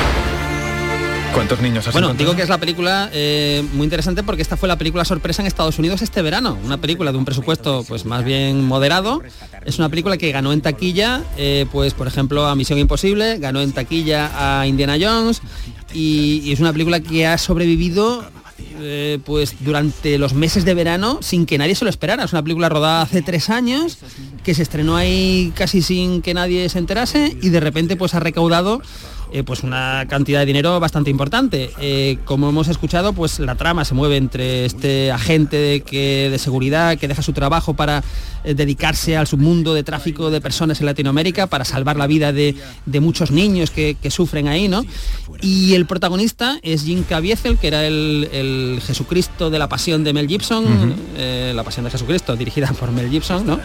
[1.34, 2.30] ¿Cuántos niños has Bueno, encontrado?
[2.30, 5.46] digo que es la película eh, muy interesante porque esta fue la película sorpresa en
[5.46, 6.58] Estados Unidos este verano.
[6.64, 9.22] Una película de un presupuesto pues más bien moderado.
[9.64, 13.60] Es una película que ganó en taquilla, eh, pues por ejemplo a Misión Imposible, ganó
[13.60, 15.40] en taquilla a Indiana Jones
[15.92, 18.24] y, y es una película que ha sobrevivido
[18.80, 22.24] eh, pues durante los meses de verano sin que nadie se lo esperara.
[22.24, 23.98] Es una película rodada hace tres años
[24.44, 28.20] que se estrenó ahí casi sin que nadie se enterase y de repente pues ha
[28.20, 28.82] recaudado
[29.32, 31.70] eh, pues una cantidad de dinero bastante importante.
[31.80, 36.38] Eh, como hemos escuchado, pues la trama se mueve entre este agente de, que, de
[36.38, 38.02] seguridad que deja su trabajo para
[38.44, 42.54] dedicarse al submundo de tráfico de personas en Latinoamérica para salvar la vida de,
[42.86, 44.84] de muchos niños que, que sufren ahí, ¿no?
[45.42, 50.12] Y el protagonista es Jim Caviezel, que era el, el Jesucristo de la Pasión de
[50.12, 53.58] Mel Gibson, eh, la Pasión de Jesucristo, dirigida por Mel Gibson, ¿no?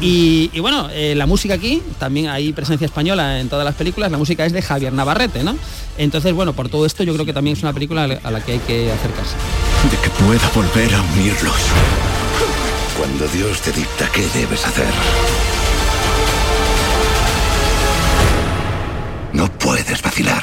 [0.00, 4.10] Y, y bueno, eh, la música aquí, también hay presencia española en todas las películas,
[4.12, 5.56] la música es de Javier Navarrete, ¿no?
[5.98, 8.30] Entonces, bueno, por todo esto yo creo que también es una película a la- a
[8.30, 9.34] la que hay que acercarse.
[9.90, 11.54] De que pueda volver a unirlos
[12.96, 14.92] cuando Dios te dicta qué debes hacer.
[19.32, 20.42] No puedes vacilar.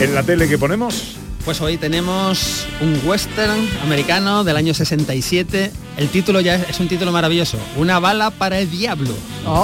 [0.00, 1.16] ¿En la tele que ponemos?
[1.44, 5.72] Pues hoy tenemos un western americano del año 67.
[5.96, 7.58] El título ya es, es un título maravilloso.
[7.76, 9.12] Una bala para el diablo.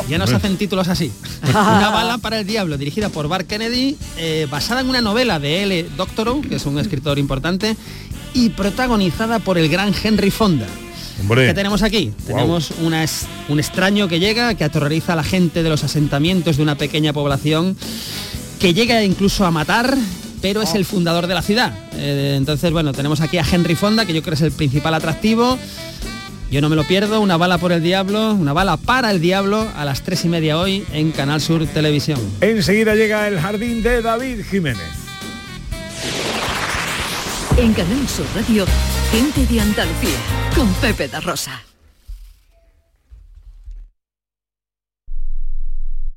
[0.09, 1.13] Ya no se hacen títulos así.
[1.49, 5.63] Una bala para el diablo, dirigida por Bart Kennedy, eh, basada en una novela de
[5.65, 5.87] L.
[5.97, 7.77] Doctorow, que es un escritor importante,
[8.35, 10.67] y protagonizada por el gran Henry Fonda.
[11.21, 11.47] Hombre.
[11.47, 12.13] ¿Qué tenemos aquí?
[12.27, 16.57] Tenemos una es- un extraño que llega, que aterroriza a la gente de los asentamientos
[16.57, 17.77] de una pequeña población,
[18.59, 19.97] que llega incluso a matar,
[20.47, 21.73] pero es el fundador de la ciudad.
[21.95, 25.59] Eh, entonces, bueno, tenemos aquí a Henry Fonda, que yo creo es el principal atractivo.
[26.53, 29.67] Yo no me lo pierdo, una bala por el diablo, una bala para el diablo
[29.75, 32.21] a las tres y media hoy en Canal Sur Televisión.
[32.41, 34.89] Enseguida llega el jardín de David Jiménez.
[37.57, 38.67] En Canal Sur Radio,
[39.11, 40.19] gente de Andalucía,
[40.55, 41.61] con Pepe da Rosa.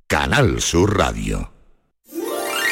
[0.06, 1.59] Canal Sur Radio.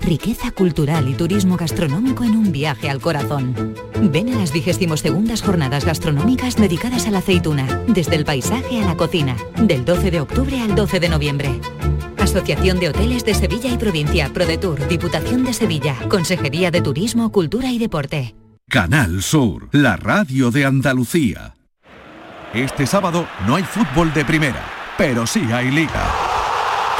[0.00, 3.74] Riqueza cultural y turismo gastronómico en un viaje al corazón.
[4.10, 8.96] Ven a las 22 jornadas gastronómicas dedicadas a la aceituna, desde el paisaje a la
[8.96, 11.60] cocina, del 12 de octubre al 12 de noviembre.
[12.18, 17.70] Asociación de Hoteles de Sevilla y Provincia, ProDetour, Diputación de Sevilla, Consejería de Turismo, Cultura
[17.70, 18.34] y Deporte.
[18.68, 21.54] Canal Sur, la radio de Andalucía.
[22.54, 24.64] Este sábado no hay fútbol de primera,
[24.96, 26.19] pero sí hay liga.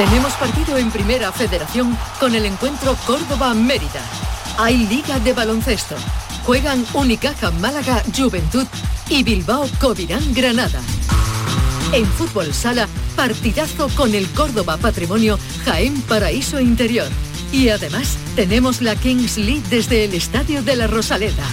[0.01, 4.01] Tenemos partido en Primera Federación con el encuentro Córdoba-Mérida.
[4.57, 5.95] Hay Liga de Baloncesto.
[6.47, 8.67] Juegan Unicaja Málaga Juventud
[9.11, 10.81] y Bilbao Covirán Granada.
[11.93, 17.09] En Fútbol Sala, partidazo con el Córdoba Patrimonio Jaén Paraíso Interior.
[17.53, 21.45] Y además tenemos la Kings League desde el Estadio de la Rosaleda.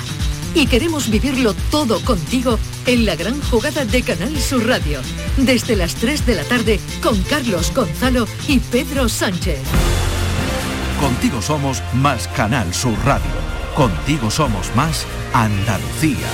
[0.57, 5.01] Y queremos vivirlo todo contigo en la gran jugada de Canal Sur Radio.
[5.37, 9.59] Desde las 3 de la tarde con Carlos Gonzalo y Pedro Sánchez.
[10.99, 13.29] Contigo somos más Canal Sur Radio.
[13.75, 16.27] Contigo somos más Andalucía.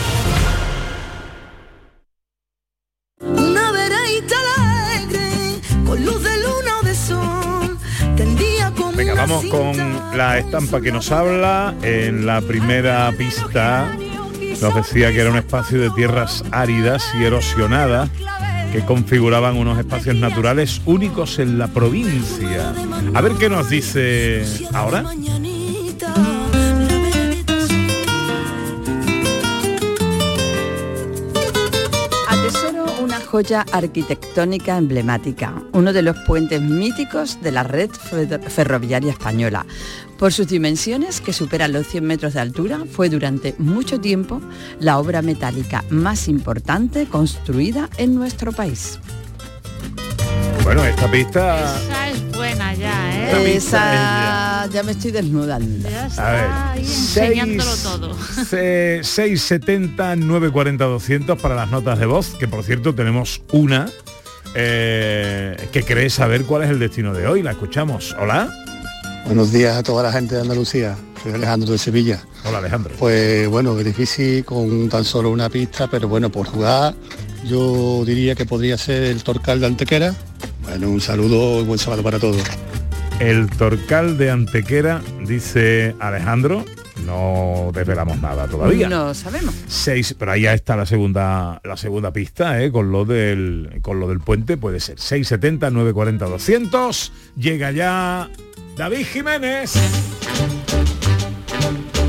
[3.19, 7.77] Una vereita alegre, con luz de luna o de sol,
[8.15, 11.75] tendía como Venga, vamos con la estampa que nos habla.
[11.81, 13.93] En la primera pista
[14.63, 18.09] nos decía que era un espacio de tierras áridas y erosionadas
[18.71, 22.73] que configuraban unos espacios naturales únicos en la provincia.
[23.13, 25.03] A ver qué nos dice ahora.
[32.29, 39.11] Atesoro una joya arquitectónica emblemática, uno de los puentes míticos de la red fer- ferroviaria
[39.11, 39.65] española.
[40.23, 44.39] Por sus dimensiones, que superan los 100 metros de altura, fue durante mucho tiempo
[44.79, 48.99] la obra metálica más importante construida en nuestro país.
[50.63, 51.75] Bueno, esta pista...
[51.77, 53.53] Esa es buena ya, Esta ¿eh?
[53.53, 55.89] pista Esa ya me estoy desnudando.
[56.17, 58.17] A ver, Ahí enseñándolo seis- todo.
[58.45, 63.89] se- 670 940 200 para las notas de voz, que por cierto tenemos una
[64.55, 67.43] eh, que cree saber cuál es el destino de hoy.
[67.43, 68.15] La escuchamos.
[68.17, 68.47] Hola.
[69.25, 70.97] Buenos días a toda la gente de Andalucía.
[71.21, 72.21] Soy Alejandro de Sevilla.
[72.43, 72.93] Hola Alejandro.
[72.99, 76.93] Pues bueno, es difícil con tan solo una pista, pero bueno, por jugar
[77.45, 80.13] yo diría que podría ser el Torcal de Antequera.
[80.63, 82.43] Bueno, un saludo y buen sábado para todos.
[83.19, 86.65] El Torcal de Antequera, dice Alejandro.
[87.05, 88.87] No desvelamos nada todavía.
[88.87, 89.55] No sabemos.
[89.67, 92.71] Seis, pero ahí ya está la segunda la segunda pista, ¿eh?
[92.71, 97.11] con lo del con lo del puente puede ser 670 940 200.
[97.35, 98.29] Llega ya
[98.75, 99.73] David Jiménez.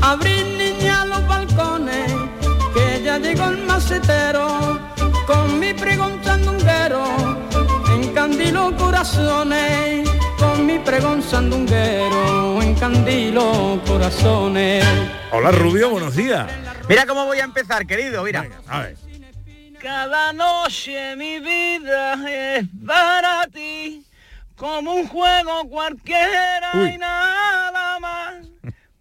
[0.01, 2.11] Abrir niña los balcones,
[2.73, 4.79] que ya llegó el macetero,
[5.27, 7.37] con mi pregón sandunguero,
[7.93, 14.85] encandilo corazones, con mi pregón sandunguero, encandilo corazones.
[15.31, 16.49] Hola Rubio, buenos días.
[16.89, 18.47] Mira cómo voy a empezar, querido, mira.
[18.67, 18.97] A ver.
[19.81, 24.04] Cada noche mi vida es para ti,
[24.55, 26.89] como un juego cualquiera Uy.
[26.95, 28.35] y nada más.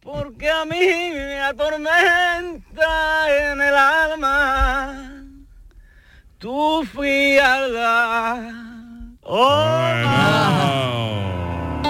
[0.01, 0.77] porque a mí
[1.13, 5.11] me atormenta en el alma
[6.39, 8.51] tu frialdad.
[9.23, 9.55] Oh,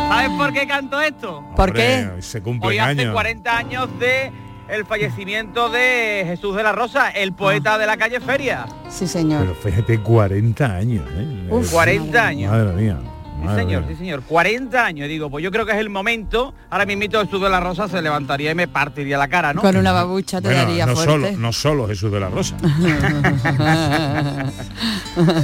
[0.09, 1.45] ¿Sabes por qué canto esto?
[1.57, 2.09] ¿Por qué?
[2.21, 3.13] Se cumplen Hoy hace años.
[3.13, 4.31] 40 años de
[4.69, 8.67] el fallecimiento de Jesús de la Rosa, el poeta de la calle Feria.
[8.89, 9.41] Sí, señor.
[9.43, 11.49] Pero fíjate, 40 años, ¿eh?
[11.51, 12.53] Uf, 40 años.
[12.53, 12.97] Madre mía.
[13.45, 13.91] Sí, madre señor, mía.
[13.93, 14.23] sí, señor.
[14.23, 16.55] 40 años, digo, pues yo creo que es el momento.
[16.71, 19.61] Ahora mismo Jesús de la Rosa se levantaría y me partiría la cara, ¿no?
[19.63, 21.13] Con una babucha te Bueno, daría no fuerte.
[21.13, 22.57] solo, no solo Jesús de la Rosa.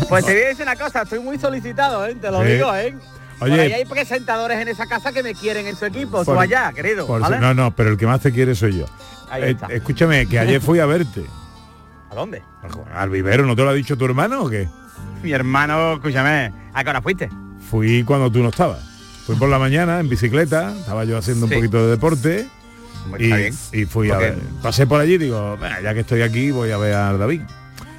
[0.08, 2.14] Pues te voy a decir una cosa, estoy muy solicitado, ¿eh?
[2.16, 2.48] Te lo Sí.
[2.52, 2.94] digo, ¿eh?
[3.40, 3.50] Oye.
[3.52, 6.24] Por ahí hay presentadores en esa casa que me quieren en su equipo.
[6.24, 7.06] Tú allá, querido.
[7.06, 7.36] Por ¿vale?
[7.36, 8.86] si- no, no, pero el que más te quiere soy yo.
[9.30, 11.24] Ahí Eh, escúchame, que ayer fui a verte.
[12.10, 12.42] ¿A dónde?
[12.92, 14.68] Al vivero, ¿no te lo ha dicho tu hermano o qué?
[15.22, 17.28] Mi hermano, escúchame, ¿a qué hora fuiste?
[17.70, 18.80] Fui cuando tú no estabas.
[19.26, 21.54] Fui por la mañana en bicicleta, estaba yo haciendo Sí.
[21.54, 22.48] un poquito de deporte.
[23.18, 24.38] Y, fui a ver.
[24.62, 27.42] Pasé por allí y digo, "Bah, ya que estoy aquí, voy a ver a David.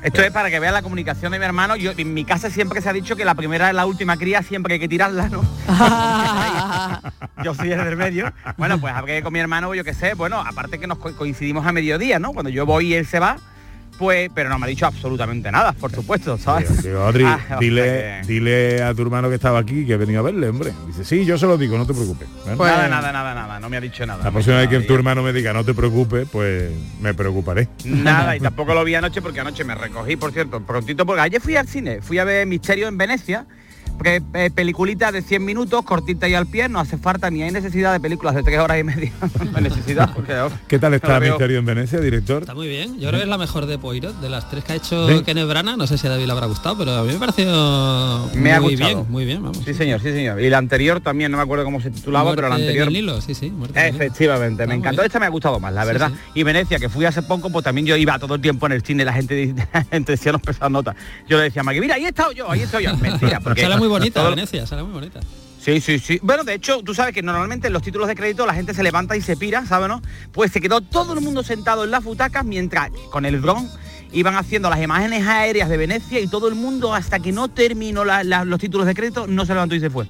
[0.03, 1.75] Esto es para que vean la comunicación de mi hermano.
[1.75, 4.41] Yo, en mi casa siempre se ha dicho que la primera es la última cría,
[4.43, 5.41] siempre hay que tirarla, ¿no?
[7.43, 8.31] yo soy el del medio.
[8.57, 11.65] Bueno, pues hablé con mi hermano, yo qué sé, bueno, aparte que nos co- coincidimos
[11.65, 12.33] a mediodía, ¿no?
[12.33, 13.37] Cuando yo voy y él se va,
[14.01, 16.81] pues, pero no me ha dicho absolutamente nada, por supuesto, ¿sabes?
[16.81, 20.23] Digo, Adri, Ah, dile, dile a tu hermano que estaba aquí que he venido a
[20.23, 20.73] verle, hombre.
[20.87, 22.27] Dice, sí, yo se lo digo, no te preocupes.
[22.57, 22.65] ¿Bueno?
[22.65, 24.23] nada, nada, nada, nada, no me ha dicho nada.
[24.23, 27.67] La próxima vez que tu hermano me diga no te preocupes, pues me preocuparé.
[27.85, 31.39] Nada, y tampoco lo vi anoche porque anoche me recogí, por cierto, prontito, porque ayer
[31.39, 33.45] fui al cine, fui a ver Misterio en Venecia,
[34.01, 37.51] porque eh, peliculita de 100 minutos, cortita y al pie, no hace falta ni hay
[37.51, 39.11] necesidad de películas de 3 horas y media.
[39.21, 41.33] no hay necesidad, porque oh, ¿Qué tal está veo.
[41.33, 42.41] Misterio en Venecia, director?
[42.41, 42.95] Está muy bien.
[42.99, 45.21] Yo creo que es la mejor de Poirot, de las tres que ha hecho ¿Sí?
[45.23, 45.77] Kenneth Branagh.
[45.77, 47.45] No sé si a David le habrá gustado, pero a mí me pareció
[48.33, 48.95] Me ha muy gustado.
[49.01, 49.59] bien, muy bien, vamos.
[49.63, 50.41] Sí, señor, sí, señor.
[50.41, 52.87] Y la anterior también, no me acuerdo cómo se titulaba, pero la anterior...
[52.87, 53.53] en el sí, sí.
[53.75, 55.03] Efectivamente, me encantó.
[55.03, 56.09] Esta me ha gustado más, la Sí, verdad.
[56.09, 56.39] sí.
[56.39, 58.81] Y Venecia, que fui hace poco, pues también yo iba todo el tiempo en el
[58.81, 60.95] cine, la gente, dice- la gente decía nos pesaban notas.
[61.29, 62.97] Yo le decía a Maggie, mira, ahí he estado yo, ahí estoy yo.
[63.01, 65.19] Mentira, porque bonita Venecia, sale muy bonita.
[65.63, 66.19] Sí, sí, sí.
[66.23, 68.81] Bueno, de hecho, tú sabes que normalmente en los títulos de crédito la gente se
[68.81, 70.01] levanta y se pira, ¿sabes no?
[70.31, 73.69] Pues se quedó todo el mundo sentado en las butacas mientras con el dron
[74.11, 78.03] iban haciendo las imágenes aéreas de Venecia y todo el mundo hasta que no terminó
[78.03, 80.07] la- la- los títulos de crédito no se levantó y se fue.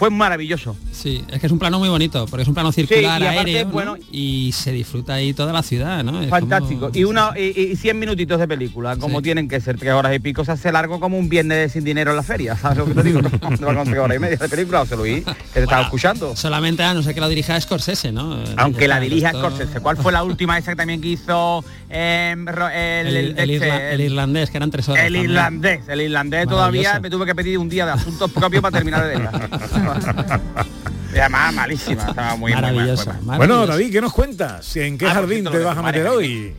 [0.00, 0.74] Fue maravilloso.
[0.92, 3.50] Sí, es que es un plano muy bonito, porque es un plano circular y aparte,
[3.50, 3.70] aéreo ¿no?
[3.70, 6.22] bueno- y se disfruta ahí toda la ciudad, ¿no?
[6.22, 6.86] Es Fantástico.
[6.86, 9.24] como- Y una y, y 100 minutitos de película, como Sí.
[9.24, 12.12] tienen que ser, tres horas y pico, se hace largo como un viernes sin dinero
[12.12, 12.56] en la feria.
[12.56, 13.20] ¿Sabes lo que te digo?
[13.60, 16.34] No, no tres horas y media de película, oí, que te estaba escuchando.
[16.34, 18.42] Solamente a no ser que lo dirija Scorsese, ¿no?
[18.56, 19.80] Aunque la dirija resto- Scorsese.
[19.80, 23.50] ¿Cuál fue la última esa que también que hizo eh, ro- el, El, el- el
[23.50, 25.04] irla- el irlandés, que eran tres horas.
[25.04, 25.30] el también.
[25.30, 29.02] irlandés, el irlandés todavía me tuve que pedir un día de asuntos propios para terminar
[29.02, 29.32] de verla.
[31.12, 32.96] Además malísima, estaba muy mal.
[33.36, 34.76] Bueno, David, ¿qué nos cuentas?
[34.76, 36.54] ¿En qué Ah, jardín te vas a meter hoy?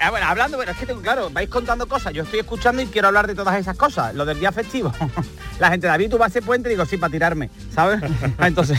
[0.00, 2.86] Ah, Bueno, hablando, pero es que tengo, claro, vais contando cosas, yo estoy escuchando y
[2.86, 4.92] quiero hablar de todas esas cosas, lo del día festivo.
[5.60, 8.00] La gente, David, tú vas a hacer puente, digo, sí, para tirarme, ¿sabes?
[8.38, 8.78] Entonces,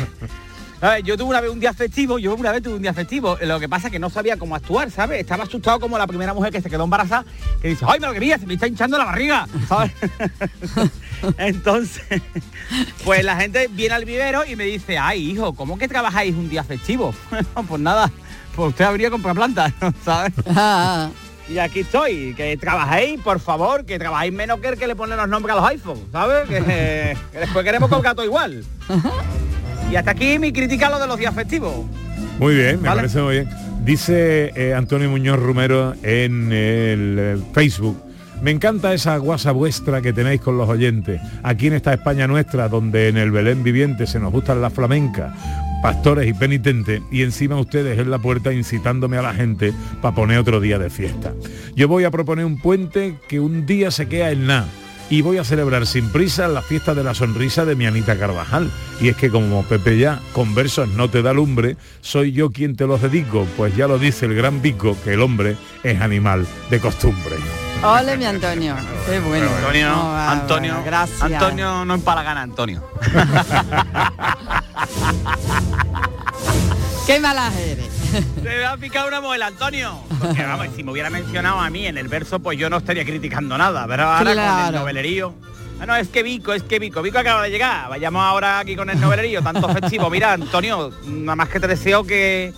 [0.90, 3.38] ver, yo tuve una vez un día festivo, yo una vez tuve un día festivo,
[3.42, 5.22] lo que pasa es que no sabía cómo actuar, ¿sabes?
[5.22, 7.26] Estaba asustado como la primera mujer que se quedó embarazada,
[7.62, 8.38] que dice, ¡ay, me lo quería!
[8.38, 9.92] Se me está hinchando la barriga, ¿sabes?
[11.38, 12.22] Entonces,
[13.06, 16.50] pues la gente viene al vivero y me dice, ay, hijo, ¿cómo que trabajáis un
[16.50, 17.14] día festivo?
[17.68, 18.12] pues nada,
[18.56, 19.72] pues usted habría comprar plantas,
[20.04, 20.34] ¿sabes?
[21.48, 25.16] Y aquí estoy, que trabajéis, por favor, que trabajéis menos que el que le pone
[25.16, 26.48] los nombres a los iPhones, ¿sabes?
[26.48, 28.66] Que, que después queremos colgar todo igual.
[29.94, 31.72] Y hasta aquí mi crítica a lo de los días festivos.
[32.40, 33.02] Muy bien, me Vale.
[33.02, 33.50] parece muy bien.
[33.86, 38.02] Dice eh, Antonio Muñoz Romero en el, eh, Facebook.
[38.42, 41.22] Me encanta esa guasa vuestra que tenéis con los oyentes.
[41.44, 45.32] Aquí en esta España nuestra, donde en el Belén viviente se nos gustan las flamencas,
[45.84, 50.40] pastores y penitentes, y encima ustedes en la puerta incitándome a la gente para poner
[50.40, 51.34] otro día de fiesta.
[51.76, 54.68] Yo voy a proponer un puente que un día se queda en nada.
[55.14, 58.72] Y voy a celebrar sin prisa la fiesta de la sonrisa de mi Anita Carvajal.
[59.00, 62.76] Y es que como Pepe ya, con versos no te da lumbre, soy yo quien
[62.76, 66.48] te los dedico, pues ya lo dice el gran Vico, que el hombre es animal
[66.72, 67.36] de costumbre.
[67.84, 68.76] Ole, mi Antonio.
[69.06, 69.48] Qué bueno.
[69.56, 71.22] Antonio, No, va, Antonio, bueno, gracias.
[71.22, 72.84] Antonio no empalagana, Antonio.
[77.06, 78.03] Qué mala eres.
[78.36, 80.00] Se me ha picado una muela, Antonio.
[80.20, 83.06] Porque vamos, si me hubiera mencionado a mí en el verso, pues yo no estaría
[83.06, 83.86] criticando nada.
[83.88, 85.34] Pero ahora con el novelerío.
[85.80, 87.02] Ah, no, es que Vico, es que Vico.
[87.02, 87.90] Vico acaba de llegar.
[87.90, 90.10] Vayamos ahora aquí con el novelerío, tanto festivo.
[90.10, 92.54] Mira, Antonio, nada más que te deseo que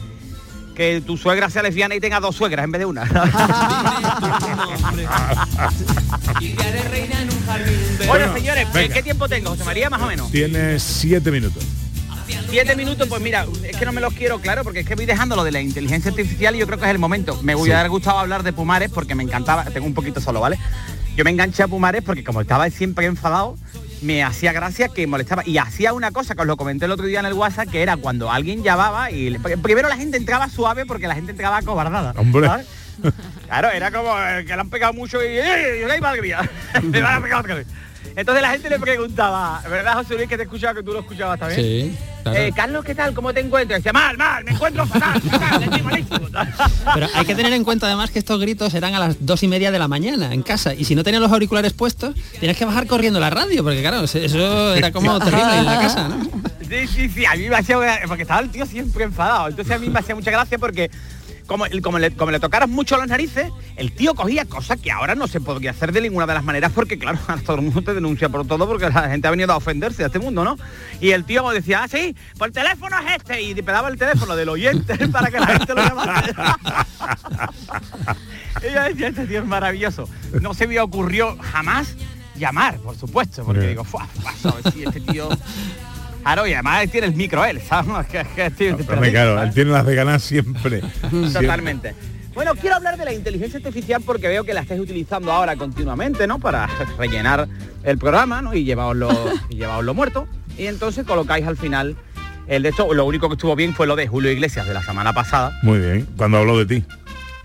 [0.75, 3.05] que tu suegra sea lesbiana y tenga dos suegras en vez de una.
[8.07, 8.93] bueno, señores, ¿qué- venga.
[8.93, 10.31] ¿qué tiempo tengo, José María, más o menos?
[10.31, 11.63] Tienes siete minutos.
[12.49, 15.05] Siete minutos, pues mira, es que no me los quiero, claro, porque es que voy
[15.05, 17.39] dejando lo de la inteligencia artificial y yo creo que es el momento.
[17.43, 20.39] Me voy a dar gustado hablar de Pumares porque me encantaba, tengo un poquito solo,
[20.41, 20.57] ¿vale?
[21.15, 23.57] Yo me enganché a Pumares porque como estaba siempre enfadado,
[24.01, 25.43] me hacía gracia que molestaba.
[25.45, 27.81] Y hacía una cosa que os lo comenté el otro día en el WhatsApp, que
[27.81, 31.57] era cuando alguien llamaba y le- primero la gente entraba suave porque la gente entraba
[31.57, 32.13] acobardada.
[32.17, 32.47] Hombre.
[32.47, 32.67] ¿sabes?
[33.47, 35.85] Claro, era como eh, que le han pegado mucho y ¡eh!
[35.89, 36.49] ¡Ay, madre mía!
[36.91, 37.67] Le van a pegar otra vez.
[38.15, 41.39] Entonces la gente le preguntaba, ¿verdad, José Luis, que te escuchaba, que tú lo escuchabas
[41.39, 41.61] también?
[41.61, 42.39] Sí, claro.
[42.39, 43.13] Eh, Carlos, ¿qué tal?
[43.13, 43.79] ¿Cómo te encuentras?
[43.79, 46.19] Decía, mal, mal, me encuentro fatal, fatal, estoy malísimo.
[46.93, 49.47] Pero hay que tener en cuenta además que estos gritos eran a las dos y
[49.47, 52.65] media de la mañana en casa y si no tenías los auriculares puestos tienes que
[52.65, 56.45] bajar corriendo la radio porque claro eso era como terrible en la casa ¿no?
[56.69, 59.49] Sí, sí, sí, a mí me hacía porque estaba el tío siempre enfadado.
[59.49, 60.89] Entonces a mí me hacía mucha gracia porque
[61.47, 65.15] como, como, le, como le tocaras mucho las narices, el tío cogía cosas que ahora
[65.15, 67.81] no se podría hacer de ninguna de las maneras porque claro, ahora todo el mundo
[67.81, 70.57] te denuncia por todo porque la gente ha venido a ofenderse a este mundo, ¿no?
[71.01, 74.35] Y el tío decía, ah, sí, pues el teléfono es este y pedaba el teléfono
[74.35, 76.23] del oyente para que la gente lo llamara.
[78.61, 80.09] y yo decía, este tío es maravilloso.
[80.41, 81.95] No se me ocurrió jamás
[82.35, 84.07] llamar, por supuesto, porque digo, fuah,
[84.43, 85.29] a ver si este tío...
[86.25, 88.07] Claro, y además tiene el micro él, ¿sabes?
[88.11, 90.81] Que, que estoy Hombre, claro, él tiene las de ganar siempre.
[91.31, 91.93] Totalmente.
[92.33, 96.25] Bueno, quiero hablar de la inteligencia artificial porque veo que la estáis utilizando ahora continuamente,
[96.25, 96.39] ¿no?
[96.39, 96.67] Para
[96.97, 97.47] rellenar
[97.83, 98.55] el programa, ¿no?
[98.55, 99.09] Y llevaoslo,
[99.49, 100.27] y llevaoslo muerto.
[100.57, 101.95] Y entonces colocáis al final
[102.47, 104.83] el de hecho, lo único que estuvo bien fue lo de Julio Iglesias de la
[104.83, 106.85] semana pasada, Muy bien, cuando hablo de ti.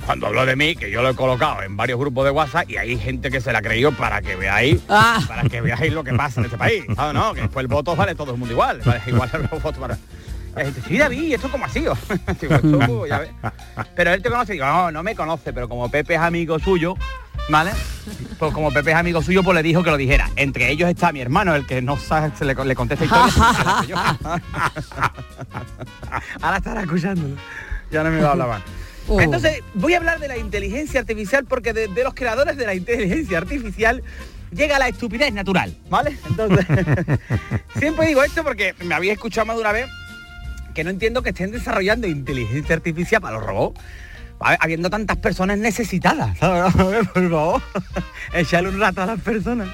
[0.06, 2.76] Cuando habló de mí, que yo lo he colocado en varios grupos de WhatsApp y
[2.76, 5.20] hay gente que se la creyó para que veáis, Ah.
[5.28, 6.84] para que veáis lo que pasa en este país.
[6.96, 7.14] ¿sabes?
[7.14, 9.98] No, que después el voto vale todo el mundo igual, vale igual los votos para.
[10.88, 11.96] Sí, David, ¿y esto cómo ha sido?
[12.40, 13.30] Digo, "Esto, pues, ya ves".
[13.94, 16.96] Pero él te conoce, digo, no, no me conoce, pero como Pepe es amigo suyo,
[17.48, 17.70] ¿vale?
[18.36, 20.28] Pues como Pepe es amigo suyo, pues le dijo que lo dijera.
[20.34, 23.36] Entre ellos está mi hermano, el que no sabe, se le, le contesta historias.
[26.42, 27.36] Ahora estará escuchándolo.
[27.90, 28.62] Ya no me va a hablar más.
[29.08, 29.20] Oh.
[29.20, 33.38] Entonces, voy a hablar de la inteligencia artificial porque de, los creadores de la inteligencia
[33.38, 34.02] artificial
[34.52, 36.16] llega la estupidez natural, ¿vale?
[36.28, 36.66] Entonces,
[37.78, 39.86] siempre digo esto porque me había escuchado más de una vez
[40.74, 43.80] que no entiendo que estén desarrollando inteligencia artificial para los robots.
[44.42, 46.72] Habiendo tantas personas necesitadas, ¿sabes?
[47.12, 47.62] Por favor,
[48.32, 49.68] echarle un rato a las personas.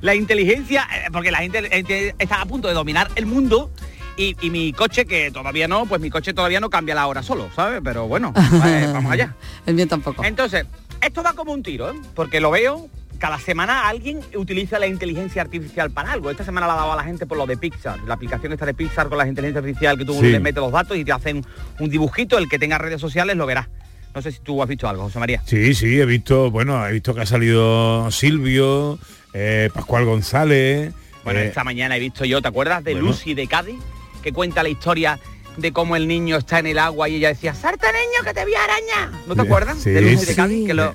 [0.00, 3.70] La inteligencia, eh, porque la gente eh, está a punto de dominar el mundo
[4.18, 7.22] y, y mi coche, que todavía no, pues mi coche todavía no cambia la hora
[7.22, 7.80] solo, ¿sabes?
[7.82, 8.34] Pero bueno,
[8.66, 9.34] eh, vamos allá.
[9.64, 10.24] El mío tampoco.
[10.24, 10.66] Entonces,
[11.00, 11.94] esto va como un tiro, ¿eh?
[12.14, 12.88] Porque lo veo,
[13.18, 16.30] cada semana alguien utiliza la inteligencia artificial para algo.
[16.30, 18.66] Esta semana la ha dado a la gente por lo de Pixar, la aplicación esta
[18.66, 20.30] de Pixar con la inteligencia artificial que tú Sí.
[20.32, 21.44] le metes los datos y te hacen
[21.78, 23.68] un dibujito, el que tenga redes sociales lo verá.
[24.14, 25.42] No sé si tú has visto algo, José María.
[25.44, 28.98] Sí, sí, he visto, bueno, he visto que ha salido Silvio,
[29.32, 30.92] eh, Pascual González.
[31.22, 33.08] Bueno, eh, esta mañana he visto yo, ¿te acuerdas de bueno.
[33.08, 33.76] Lucy de Cádiz?
[34.22, 35.18] Que cuenta la historia
[35.56, 38.44] de cómo el niño está en el agua y ella decía, ¡Sarta niño que te
[38.44, 39.10] voy a arañar!
[39.26, 39.78] ¿No te acuerdas?
[39.78, 40.26] sí, de Lucy sí.
[40.26, 40.94] de Cádiz, que, lo-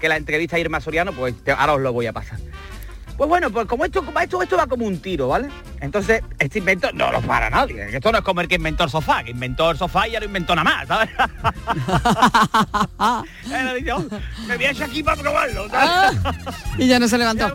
[0.00, 2.38] que la entrevista a Irma Soriano, pues te- ahora os lo voy a pasar.
[3.16, 5.48] Pues bueno, pues como esto, como esto, esto va como un tiro, ¿vale?
[5.80, 7.94] Entonces, este invento no lo para nadie.
[7.96, 10.18] Esto no es como el que inventó el sofá, que inventó el sofá y ya
[10.20, 11.10] no inventó nada más, ¿sabes?
[13.54, 14.04] Él dice, "Oh,
[14.48, 15.68] me voy a echar aquí para probarlo.
[15.68, 16.18] ¿sabes?
[16.78, 17.52] Y ya no se levantó.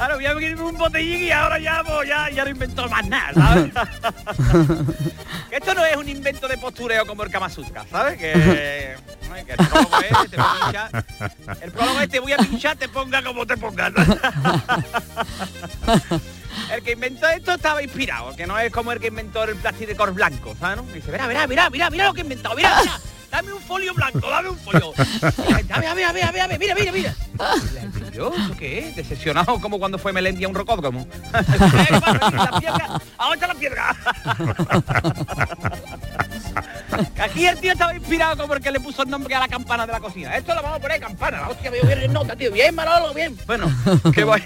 [0.00, 3.06] Ahora voy a abrirme un botellín y ahora ya, pues, ya, ya no inventó más
[3.06, 3.70] nada, ¿sabes?
[5.50, 8.16] Esto no es un invento de postureo como el Kama Sutra, ¿sabes?
[8.16, 8.32] Que,
[9.46, 11.04] que el prólogo es, te voy a pinchar,
[11.60, 13.92] el prólogo es, te voy a pinchar, te ponga como te pongas.
[16.72, 20.12] El que inventó esto estaba inspirado, que no es como el que inventó el plasticor
[20.12, 20.76] blanco, ¿sabes?
[20.76, 20.84] no?
[20.92, 23.94] Dice, mira, mira, mira, mira, mira lo que he inventado, mira, mira, dame un folio
[23.94, 24.92] blanco, dame un folio.
[25.68, 27.14] Dame, a a a ver, a ver, mira, mira, mira.
[28.12, 28.96] Yo, ¿eso qué es?
[28.96, 31.06] Decepcionado como cuando fue Melendi a un rocódromo.
[32.60, 33.96] piedra, ahora la piedra.
[37.18, 39.86] Aquí el tío estaba inspirado como el que le puso el nombre a la campana
[39.86, 40.36] de la cocina.
[40.36, 41.40] Esto lo vamos a poner campana.
[41.40, 42.50] La hostia, veo bien nota, tío.
[42.50, 43.36] Bien, Manolo, bien.
[43.46, 43.70] Bueno,
[44.12, 44.42] que voy.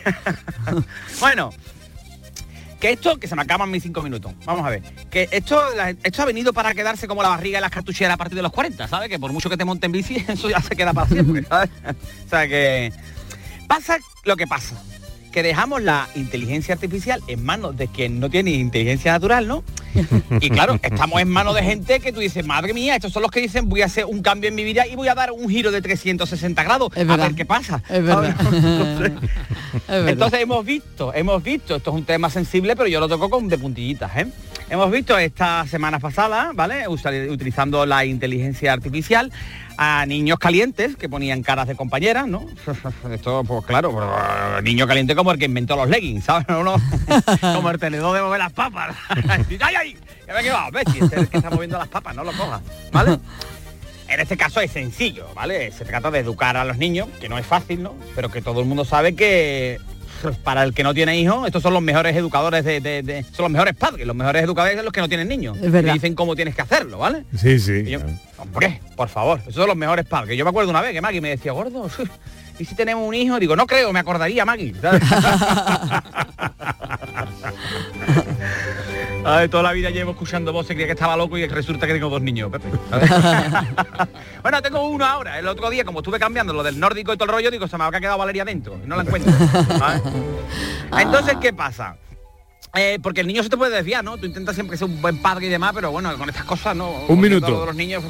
[1.20, 1.51] bueno,
[2.85, 4.35] que esto, que se me acaban mis cinco minutos.
[4.45, 4.82] Vamos a ver.
[5.09, 5.59] Que esto,
[6.03, 8.53] esto ha venido para quedarse como la barriga de las cartucheras a partir de los
[8.53, 9.09] 40, ¿sabes?
[9.09, 11.70] Que por mucho que te monten bici, eso ya se queda para siempre, ¿sabes?
[12.26, 12.93] o sea que
[13.66, 14.76] pasa lo que pasa.
[15.32, 19.64] Que dejamos la inteligencia artificial en manos de quien no tiene inteligencia natural, ¿no?
[20.40, 23.30] Y claro, estamos en manos de gente que tú dices, madre mía, estos son los
[23.30, 25.49] que dicen voy a hacer un cambio en mi vida y voy a dar un
[25.49, 27.82] giro de 360 grados a ver qué pasa.
[27.95, 28.34] Es verdad.
[30.09, 33.49] Entonces hemos visto, hemos visto, esto es un tema sensible, pero yo lo toco con
[33.49, 34.26] de puntillitas, ¿eh?
[34.70, 36.88] Hemos visto esta semana pasada, ¿vale?
[36.88, 39.30] Utilizando la inteligencia artificial
[39.77, 42.47] a niños calientes que ponían caras de compañeras, ¿no?
[43.11, 46.47] Esto, pues claro, pues, niño caliente como el que inventó los leggings, ¿sabes?
[47.41, 48.97] Como el tenedor de mover las papas.
[49.09, 49.97] ¡Ay, ay!
[50.27, 50.43] ¡Que me!
[50.72, 50.85] ¿Ves?
[50.93, 52.62] Si este es el que está moviendo las papas, no lo cojas,
[52.93, 53.18] ¿vale?
[54.09, 55.72] En este caso es sencillo, ¿vale?
[55.72, 57.95] Se trata de educar a los niños, que no es fácil, ¿no?
[58.14, 59.81] Pero que todo el mundo sabe que
[60.33, 63.75] para el que no tiene hijos, estos son los mejores educadores de, son los mejores
[63.75, 65.57] padres, los mejores educadores de los que no tienen niños.
[65.61, 65.95] Es verdad.
[65.95, 67.25] dicen cómo tienes que hacerlo, ¿vale?
[67.37, 67.97] Sí, sí.
[68.39, 70.37] hombre, por favor, esos son los mejores padres.
[70.39, 71.89] Yo me acuerdo una vez que Maggie me decía, gordo,
[72.59, 73.39] ¿y si tenemos un hijo?
[73.39, 74.75] Digo, no creo, me acordaría, Maggie.
[79.25, 82.11] Ay, toda la vida llevo escuchando voces, creía que estaba loco y resulta que tengo
[82.11, 82.68] dos niños, Pepe.
[84.43, 85.39] bueno, tengo uno ahora.
[85.39, 87.79] El otro día, como estuve cambiando lo del nórdico y todo el rollo, digo, se
[87.79, 88.79] me ha quedado Valeria dentro.
[88.85, 89.33] Y no la encuentro.
[90.99, 91.97] Entonces, ¿qué pasa?
[92.75, 94.18] Eh, porque el niño se te puede desviar, ¿no?
[94.18, 96.91] Tú intentas siempre ser un buen padre y demás, pero bueno, con estas cosas, ¿no?
[97.09, 97.47] Un minuto.
[97.47, 98.03] Todos los niños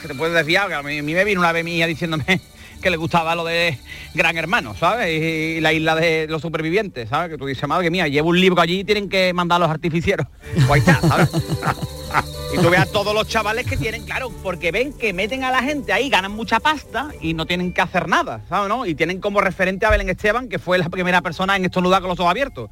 [0.00, 0.72] se te puede desviar.
[0.72, 2.40] A mí, me vino una vez mía diciéndome
[2.78, 3.78] que le gustaba lo de
[4.14, 5.20] Gran Hermano, ¿sabes?
[5.20, 7.30] Y, la isla de los supervivientes, ¿sabes?
[7.30, 10.26] Que tú dices, madre mía, llevo un libro allí y tienen que mandar los artificieros.
[10.66, 11.30] Pues ahí está, ¿sabes?
[12.54, 15.62] y tú veas todos los chavales que tienen, claro, porque ven que meten a la
[15.62, 18.68] gente ahí, ganan mucha pasta y no tienen que hacer nada, ¿sabes?
[18.68, 18.86] No?
[18.86, 22.10] Y tienen como referente a Belén Esteban, que fue la primera persona en estornudar con
[22.10, 22.70] los ojos abiertos.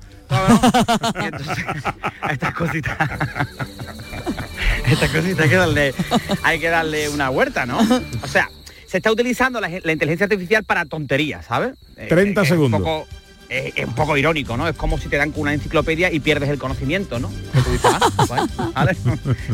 [1.22, 1.64] entonces,
[2.30, 2.96] estas cositas.
[4.86, 5.94] estas cositas hay que darle,
[6.42, 7.78] hay que darle una huerta, ¿no?
[8.22, 8.48] O sea,
[8.86, 11.74] se está utilizando la, inteligencia artificial para tonterías, ¿sabes?
[12.08, 12.80] 30 es, segundos.
[12.80, 13.06] Un poco,
[13.48, 14.68] es, un poco irónico, ¿no?
[14.68, 17.30] Es como si te dan una enciclopedia y pierdes el conocimiento, ¿no?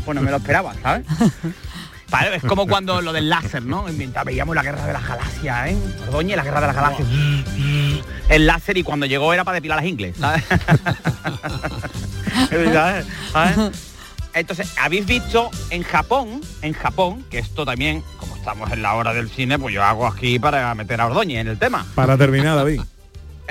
[0.05, 1.07] Bueno, me lo esperaba, ¿sabes?
[2.35, 3.87] es como cuando lo del láser, ¿no?
[4.24, 5.76] Veíamos la guerra de las galaxias, ¿eh?
[6.07, 7.09] Ordoñe, la guerra de las galaxias.
[8.28, 10.45] El láser y cuando llegó era para depilar las ingles, ¿sabes?
[14.35, 19.14] Entonces, habéis visto en Japón, en Japón, que esto también, como estamos en la hora
[19.14, 21.86] del cine, pues yo hago aquí para meter a Ordóñez en el tema.
[21.95, 22.80] Para terminar, David.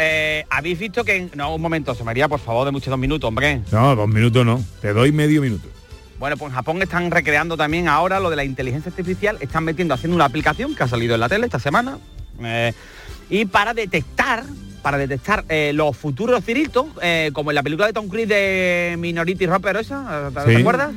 [0.04, 1.30] Eh, habéis visto que...
[1.36, 3.62] No, un momento, se me haría, por favor, de muchos dos minutos, hombre.
[3.72, 4.64] No, dos minutos no.
[4.82, 5.68] Te doy medio minuto.
[6.18, 9.38] Bueno, pues en Japón están recreando también ahora lo de la inteligencia artificial.
[9.42, 12.00] Están metiendo, haciendo una aplicación que ha salido en la tele esta semana.
[12.42, 12.74] Eh,
[13.30, 14.44] y para detectar
[14.82, 18.96] para detectar eh, los futuros ciritos, eh, como en la película de Tom Cruise de
[18.98, 20.92] Minority Report esa, ¿te, acuerdas?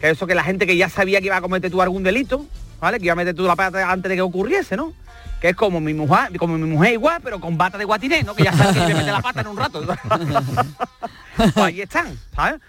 [0.00, 2.46] Que eso que la gente que ya sabía que iba a cometer tú algún delito,
[2.80, 2.98] ¿vale?
[2.98, 4.92] Que iba a meter tú la pata antes de que ocurriese, ¿no?
[5.40, 8.34] Que es como mi mujer, como mi mujer igual, pero con bata de guatiné, ¿no?
[8.34, 9.82] Que ya sabe que a meter la pata en un rato.
[11.36, 12.60] pues ahí están, ¿sabes?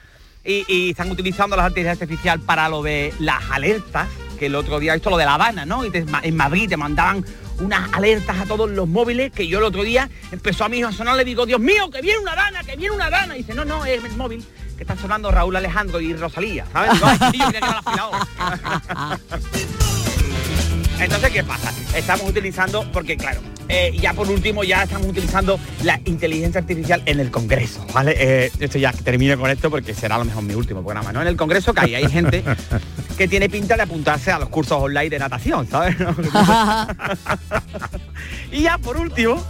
[0.45, 4.07] Y, están utilizando la inteligencia artificial para lo de las alertas,
[4.39, 5.85] que el otro día esto lo de La Habana, ¿no?
[5.85, 7.25] Y en Madrid te mandaban
[7.59, 10.89] unas alertas a todos los móviles que yo el otro día empezó a mi hijo
[10.89, 13.35] a sonar, le digo, Dios mío, que viene una dana, que viene una dana.
[13.35, 14.45] Y dice, no, no, es el móvil
[14.77, 16.65] que está sonando Raúl Alejandro y Rosalía.
[20.99, 21.73] Entonces, ¿qué pasa?
[21.95, 27.19] Estamos utilizando, porque claro, eh, ya por último ya estamos utilizando la inteligencia artificial en
[27.19, 28.15] el Congreso, ¿vale?
[28.17, 31.21] Eh, esto ya termino con esto porque será a lo mejor mi último programa, ¿no?
[31.21, 32.43] En el Congreso que hay, hay gente
[33.17, 35.95] que tiene pinta de apuntarse a los cursos online de natación, ¿sabes?
[38.51, 39.41] y ya por último,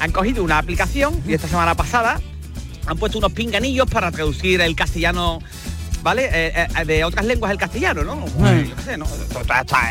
[0.00, 2.18] han cogido una aplicación y esta semana pasada
[2.86, 5.40] han puesto unos pinganillos para traducir el castellano
[6.06, 6.30] ¿vale?
[6.32, 8.24] Eh, eh, de otras lenguas el castellano, ¿no?
[8.26, 9.06] Pues, yo qué sé, ¿no?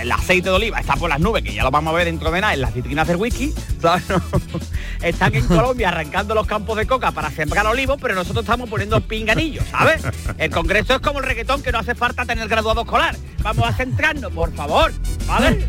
[0.01, 2.32] el aceite de oliva está por las nubes, que ya lo vamos a ver dentro
[2.32, 4.05] de nada en las vitrinas del whisky, ¿sabes?
[5.01, 9.01] Están en Colombia arrancando los campos de coca para sembrar olivos, pero nosotros estamos poniendo
[9.01, 10.03] pinganillos, ¿sabes?
[10.38, 13.18] El Congreso es como el reggaetón que no hace falta tener graduado escolar.
[13.41, 14.93] Vamos a centrarnos, por favor,
[15.28, 15.68] ¿vale?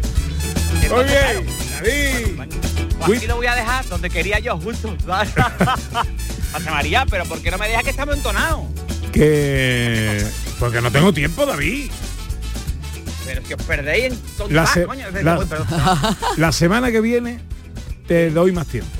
[0.94, 2.52] Oye, David.
[3.04, 4.96] Pues aquí lo voy a dejar donde quería yo, justo.
[6.52, 8.85] José María, pero ¿por qué no me deja que estamos entonados?
[9.16, 10.26] Que...
[10.60, 11.90] Porque no tengo tiempo, David.
[13.24, 17.40] Pero es que os perdéis en la, la, semana que viene
[18.06, 18.90] te doy más tiempo.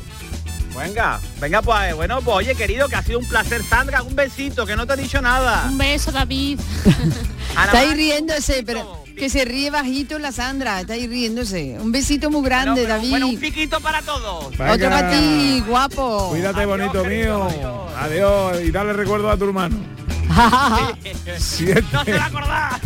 [0.76, 4.64] Venga, venga pues, bueno, pues oye querido, que ha sido un placer, Sandra, un besito,
[4.64, 5.66] que no te he dicho nada.
[5.68, 6.60] Un beso, David.
[7.50, 11.78] Está ahí riéndose, pero que se ríe bajito la Sandra, está ahí riéndose.
[11.80, 13.10] Un besito muy grande, David.
[13.10, 14.46] Bueno, un piquito para todos.
[14.46, 16.28] Otro para ti, guapo.
[16.30, 17.48] Cuídate, bonito mío.
[17.98, 18.60] Adiós.
[18.62, 19.78] Y dale recuerdo a tu hermano.
[21.38, 21.84] Siete.
[21.92, 22.80] No se va a acordar.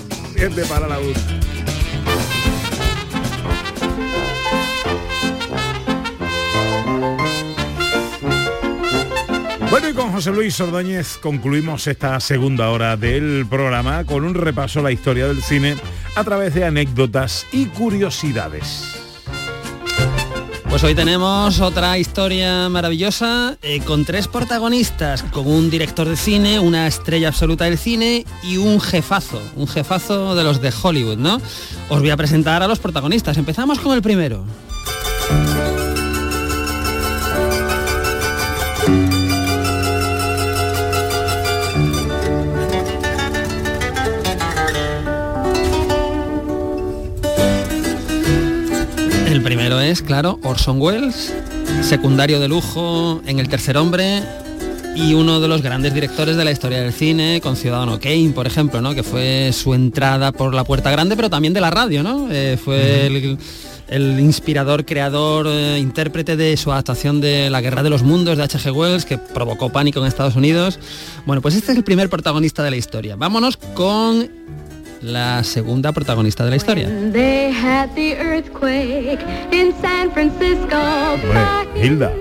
[0.34, 1.40] Siete para la una.
[9.70, 14.34] Bueno, y con José José Luis Ordóñez concluimos esta segunda hora del programa con un
[14.34, 15.76] repaso a la historia del cine
[16.16, 18.99] a través de anécdotas y curiosidades.
[20.70, 26.60] Pues hoy tenemos otra historia maravillosa eh, con tres protagonistas, con un director de cine,
[26.60, 31.40] una estrella absoluta del cine y un jefazo, un jefazo de los de Hollywood, ¿no?
[31.88, 33.36] Os voy a presentar a los protagonistas.
[33.36, 34.44] Empezamos con el primero.
[49.70, 51.32] Primero es, claro, Orson Welles,
[51.82, 54.20] secundario de lujo en El Tercer Hombre
[54.96, 58.48] y uno de los grandes directores de la historia del cine, con Ciudadano Kane, por
[58.48, 58.96] ejemplo, ¿no?
[58.96, 62.26] que fue su entrada por la puerta grande, pero también de la radio, ¿no?
[62.32, 68.02] Eh, fue el, inspirador, creador, eh, intérprete de su adaptación de La Guerra de los
[68.02, 68.74] Mundos de H.G.
[68.74, 70.80] Wells, que provocó pánico en Estados Unidos.
[71.26, 73.14] Bueno, pues este es el primer protagonista de la historia.
[73.14, 74.28] Vámonos con
[75.02, 76.88] la segunda protagonista de la historia.
[81.82, 82.12] Hilda.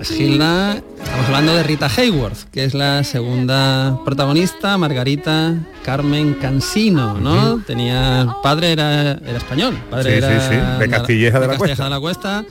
[0.00, 5.54] Es Hilda, estamos hablando de Rita Hayworth, que es la segunda protagonista, Margarita
[5.84, 7.62] Carmen Cansino, ¿no?
[7.66, 11.84] Tenía padre era, era español, padre era de Castilleja de, la, Cuesta.
[11.84, 12.44] de la Cuesta.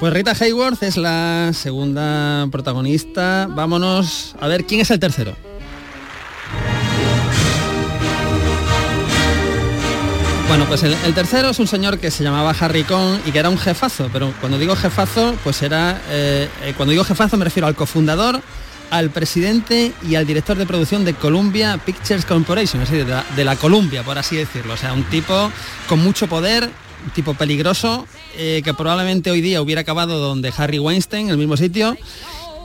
[0.00, 3.48] Pues Rita Hayworth es la segunda protagonista.
[3.48, 5.36] Vámonos a ver quién es el tercero.
[10.48, 13.50] Bueno, pues el, tercero es un señor que se llamaba Harry Cohn y que era
[13.50, 17.66] un jefazo, pero cuando digo jefazo, pues era, eh, eh, cuando digo jefazo me refiero
[17.66, 18.40] al cofundador,
[18.90, 23.56] al presidente y al director de producción de Columbia Pictures Corporation, es decir, de la,
[23.56, 24.72] Columbia, por así decirlo.
[24.72, 25.52] O sea, un tipo
[25.86, 28.06] con mucho poder, un tipo peligroso,
[28.38, 31.94] eh, que probablemente hoy día hubiera acabado donde Harry Weinstein, en el mismo sitio,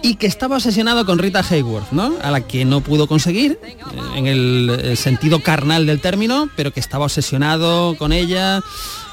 [0.03, 2.17] y que estaba obsesionado con Rita Hayworth, ¿no?
[2.21, 3.77] A la que no pudo conseguir eh,
[4.15, 8.61] en el, sentido carnal del término, pero que estaba obsesionado con ella,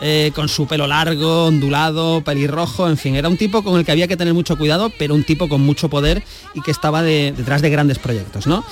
[0.01, 3.93] eh, con su pelo largo, ondulado, pelirrojo, en fin, era un tipo con el que
[3.93, 6.25] había que tener mucho cuidado, pero un tipo con mucho poder
[6.55, 8.65] y que estaba detrás de grandes proyectos, ¿no?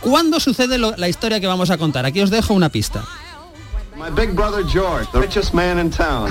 [0.00, 2.06] ¿Cuándo sucede la historia que vamos a contar?
[2.06, 3.04] Aquí os dejo una pista.
[3.96, 6.30] My big brother George, the richest man in town.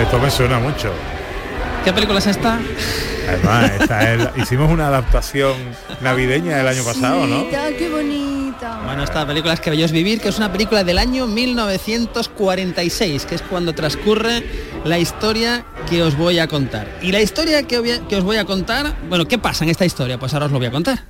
[0.00, 0.92] esto me suena mucho.
[1.88, 2.60] ¿Qué película es esta?
[3.26, 5.54] Además, hicimos una adaptación
[6.02, 7.46] navideña el año pasado, ¿no?
[7.48, 8.82] qué bonita.
[8.84, 13.24] Bueno, esta película es Que Bello es Vivir, que es una película del año 1946,
[13.24, 14.44] que es cuando transcurre
[14.84, 16.86] la historia que os voy a contar.
[17.00, 20.18] Y la historia que, que os voy a contar, bueno, ¿qué pasa en esta historia?
[20.18, 21.04] Pues ahora os lo voy a contar.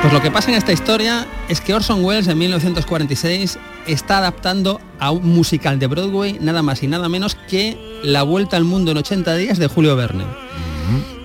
[0.00, 4.80] Pues lo que pasa en esta historia es que Orson Welles en 1946 está adaptando
[4.98, 8.90] a un musical de Broadway nada más y nada menos que La Vuelta al Mundo
[8.92, 10.24] en 80 días de Julio Verne.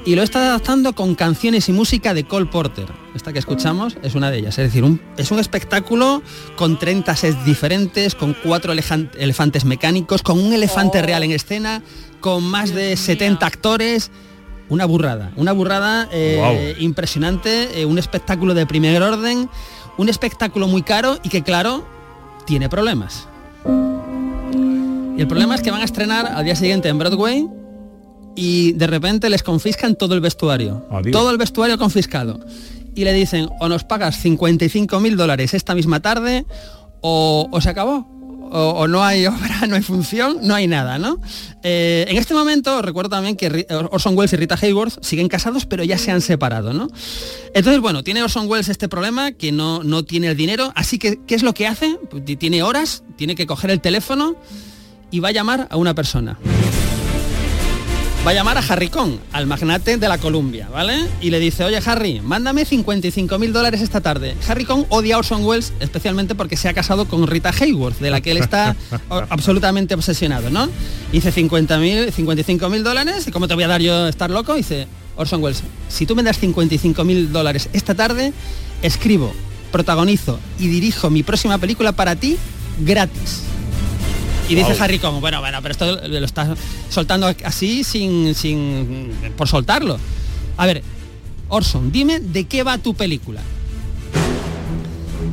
[0.05, 2.85] Y lo está adaptando con canciones y música de Cole Porter.
[3.13, 4.57] Esta que escuchamos es una de ellas.
[4.57, 4.85] Es decir,
[5.17, 6.23] es un espectáculo
[6.55, 11.83] con 30 sets diferentes, con cuatro elefantes mecánicos, con un elefante real en escena,
[12.21, 14.11] con más de 70 actores
[14.69, 19.49] una burrada, una burrada eh, impresionante, eh, un espectáculo de primer orden,
[19.97, 21.87] un espectáculo muy caro y que claro,
[22.47, 23.27] tiene problemas.
[25.15, 27.47] Y el problema es que van a estrenar al día siguiente en Broadway
[28.35, 30.87] y de repente les confiscan todo el vestuario.
[31.11, 32.39] Todo el vestuario confiscado.
[32.95, 36.45] Y le dicen, o nos pagas 55 mil dólares esta misma tarde
[37.01, 38.16] o, o se acabó
[38.51, 41.19] o, no hay obra, no hay función, no hay nada, ¿no?
[41.63, 45.83] Eh, en este momento recuerdo también que Orson Welles y Rita Hayworth siguen casados, pero
[45.83, 46.87] ya se han separado, ¿no?
[47.53, 51.19] Entonces, bueno, tiene Orson Welles este problema, que no, no tiene el dinero, así que,
[51.25, 51.97] ¿qué es lo que hace?
[52.09, 54.35] Pues tiene horas, tiene que coger el teléfono
[55.11, 56.37] y va a llamar a una persona
[58.28, 61.07] va a llamar a Harry Kong, al magnate de la Columbia, ¿vale?
[61.21, 64.36] Y le dice, oye Harry, mándame 55 mil dólares esta tarde.
[64.49, 68.11] Harry Kong odia a Orson Welles especialmente porque se ha casado con Rita Hayworth, de
[68.11, 68.75] la que él está
[69.30, 70.67] absolutamente obsesionado, ¿no?
[71.13, 74.55] Dice 50 mil, 55 mil dólares, ¿y cómo te voy a dar yo estar loco?
[74.55, 78.34] Dice, Orson Welles, si tú me das 55 mil dólares esta tarde,
[78.82, 79.32] escribo,
[79.71, 82.36] protagonizo y dirijo mi próxima película para ti
[82.82, 83.43] gratis.
[84.49, 86.55] Y dice Harry como, bueno, bueno, pero esto lo está
[86.89, 89.11] soltando así sin, sin.
[89.35, 89.99] por soltarlo.
[90.55, 90.83] A ver,
[91.49, 93.41] Orson, dime de qué va tu película.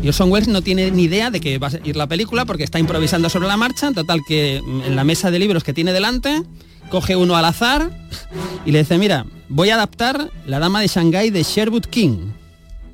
[0.02, 2.64] Y Orson Welles no tiene ni idea de que va a ir la película porque
[2.64, 6.42] está improvisando sobre la marcha, total que en la mesa de libros que tiene delante,
[6.90, 7.90] coge uno al azar
[8.66, 12.18] y le dice, mira, voy a adaptar La Dama de Shanghái de Sherwood King.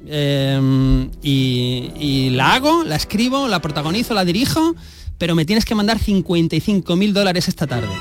[0.07, 4.75] Em, y, y la hago, la escribo, la protagonizo, la dirijo,
[5.21, 7.95] pero me tienes que mandar 55 mil dólares esta tarde.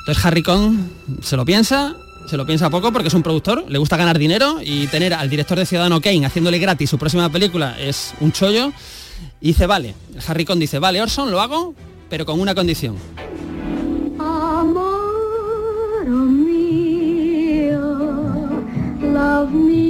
[0.00, 0.78] Entonces Harry Kong
[1.22, 1.94] se lo piensa,
[2.26, 5.28] se lo piensa poco porque es un productor, le gusta ganar dinero y tener al
[5.28, 8.72] director de Ciudadano Kane haciéndole gratis su próxima película es un chollo.
[9.40, 9.94] Y dice, vale,
[10.26, 11.74] Harry Kong dice, vale, Orson, lo hago,
[12.08, 12.96] pero con una condición.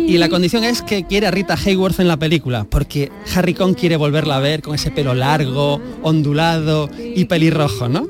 [0.06, 3.74] Y la condición es que quiere a Rita Hayworth en la película, porque Harry Kong
[3.74, 8.06] quiere volverla a ver con ese pelo largo, ondulado y pelirrojo, ¿no?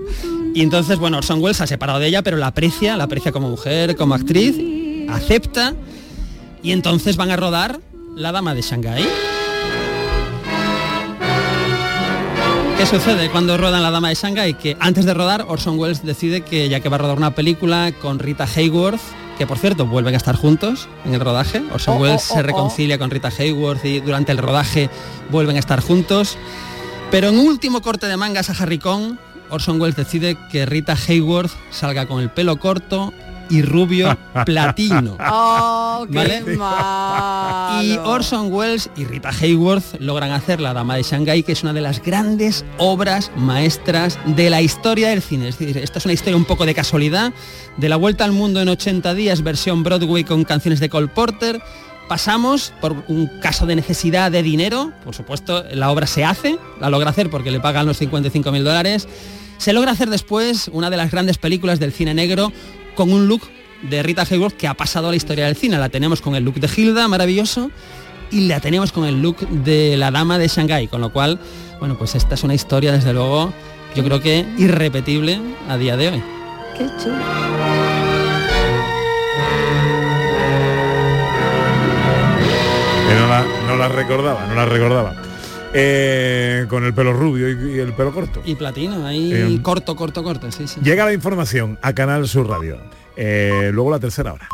[0.54, 3.48] Y entonces, bueno, Orson Welles ha separado de ella, pero la aprecia, la aprecia como
[3.48, 4.56] mujer, como actriz,
[5.08, 5.74] acepta,
[6.62, 7.80] y entonces van a rodar
[8.16, 9.06] La Dama de Shanghái.
[12.76, 14.54] ¿Qué sucede cuando rodan La Dama de Shanghái?
[14.54, 17.92] Que antes de rodar, Orson Welles decide que ya que va a rodar una película
[18.00, 19.00] con Rita Hayworth,
[19.38, 21.62] que por cierto vuelven a estar juntos en el rodaje.
[21.72, 24.90] Orson Oh, Welles oh, se oh, reconcilia con Rita Hayworth y durante el rodaje
[25.30, 26.36] vuelven a estar juntos.
[27.10, 29.16] Pero en último corte de mangas a Harry Kong,
[29.50, 33.12] Orson Welles decide que Rita Hayworth salga con el pelo corto
[33.50, 35.16] y rubio platino.
[35.20, 36.40] Oh, qué ¿Vale?
[36.56, 37.82] malo.
[37.82, 41.72] Y Orson Welles y Rita Hayworth logran hacer La Dama de Shanghái, que es una
[41.72, 45.48] de las grandes obras maestras de la historia del cine.
[45.48, 47.32] Es decir, esta es una historia un poco de casualidad,
[47.76, 51.60] de la vuelta al mundo en 80 días, versión Broadway con canciones de Cole Porter.
[52.08, 56.90] Pasamos por un caso de necesidad de dinero, por supuesto, la obra se hace, la
[56.90, 59.08] logra hacer porque le pagan los 55 mil dólares.
[59.56, 62.52] Se logra hacer después una de las grandes películas del cine negro
[62.94, 63.42] con un look
[63.82, 65.78] de Rita Hayworth que ha pasado a la historia del cine.
[65.78, 67.70] La tenemos con el look de Hilda, maravilloso,
[68.30, 71.38] y la tenemos con el look de la dama de Shanghái, con lo cual,
[71.78, 73.52] bueno, pues esta es una historia, desde luego,
[73.94, 76.22] yo creo que irrepetible a día de hoy.
[76.76, 77.18] Qué chulo.
[83.08, 85.14] Que no la, no la recordaba, no la recordaba.
[85.76, 88.40] Eh, con el pelo rubio y, y el pelo corto.
[88.44, 90.80] Y platino, ahí Eh, corto, corto, corto, sí, sí.
[90.82, 92.78] Llega la información a Canal Sur Radio.
[93.16, 94.48] Eh, luego la tercera hora.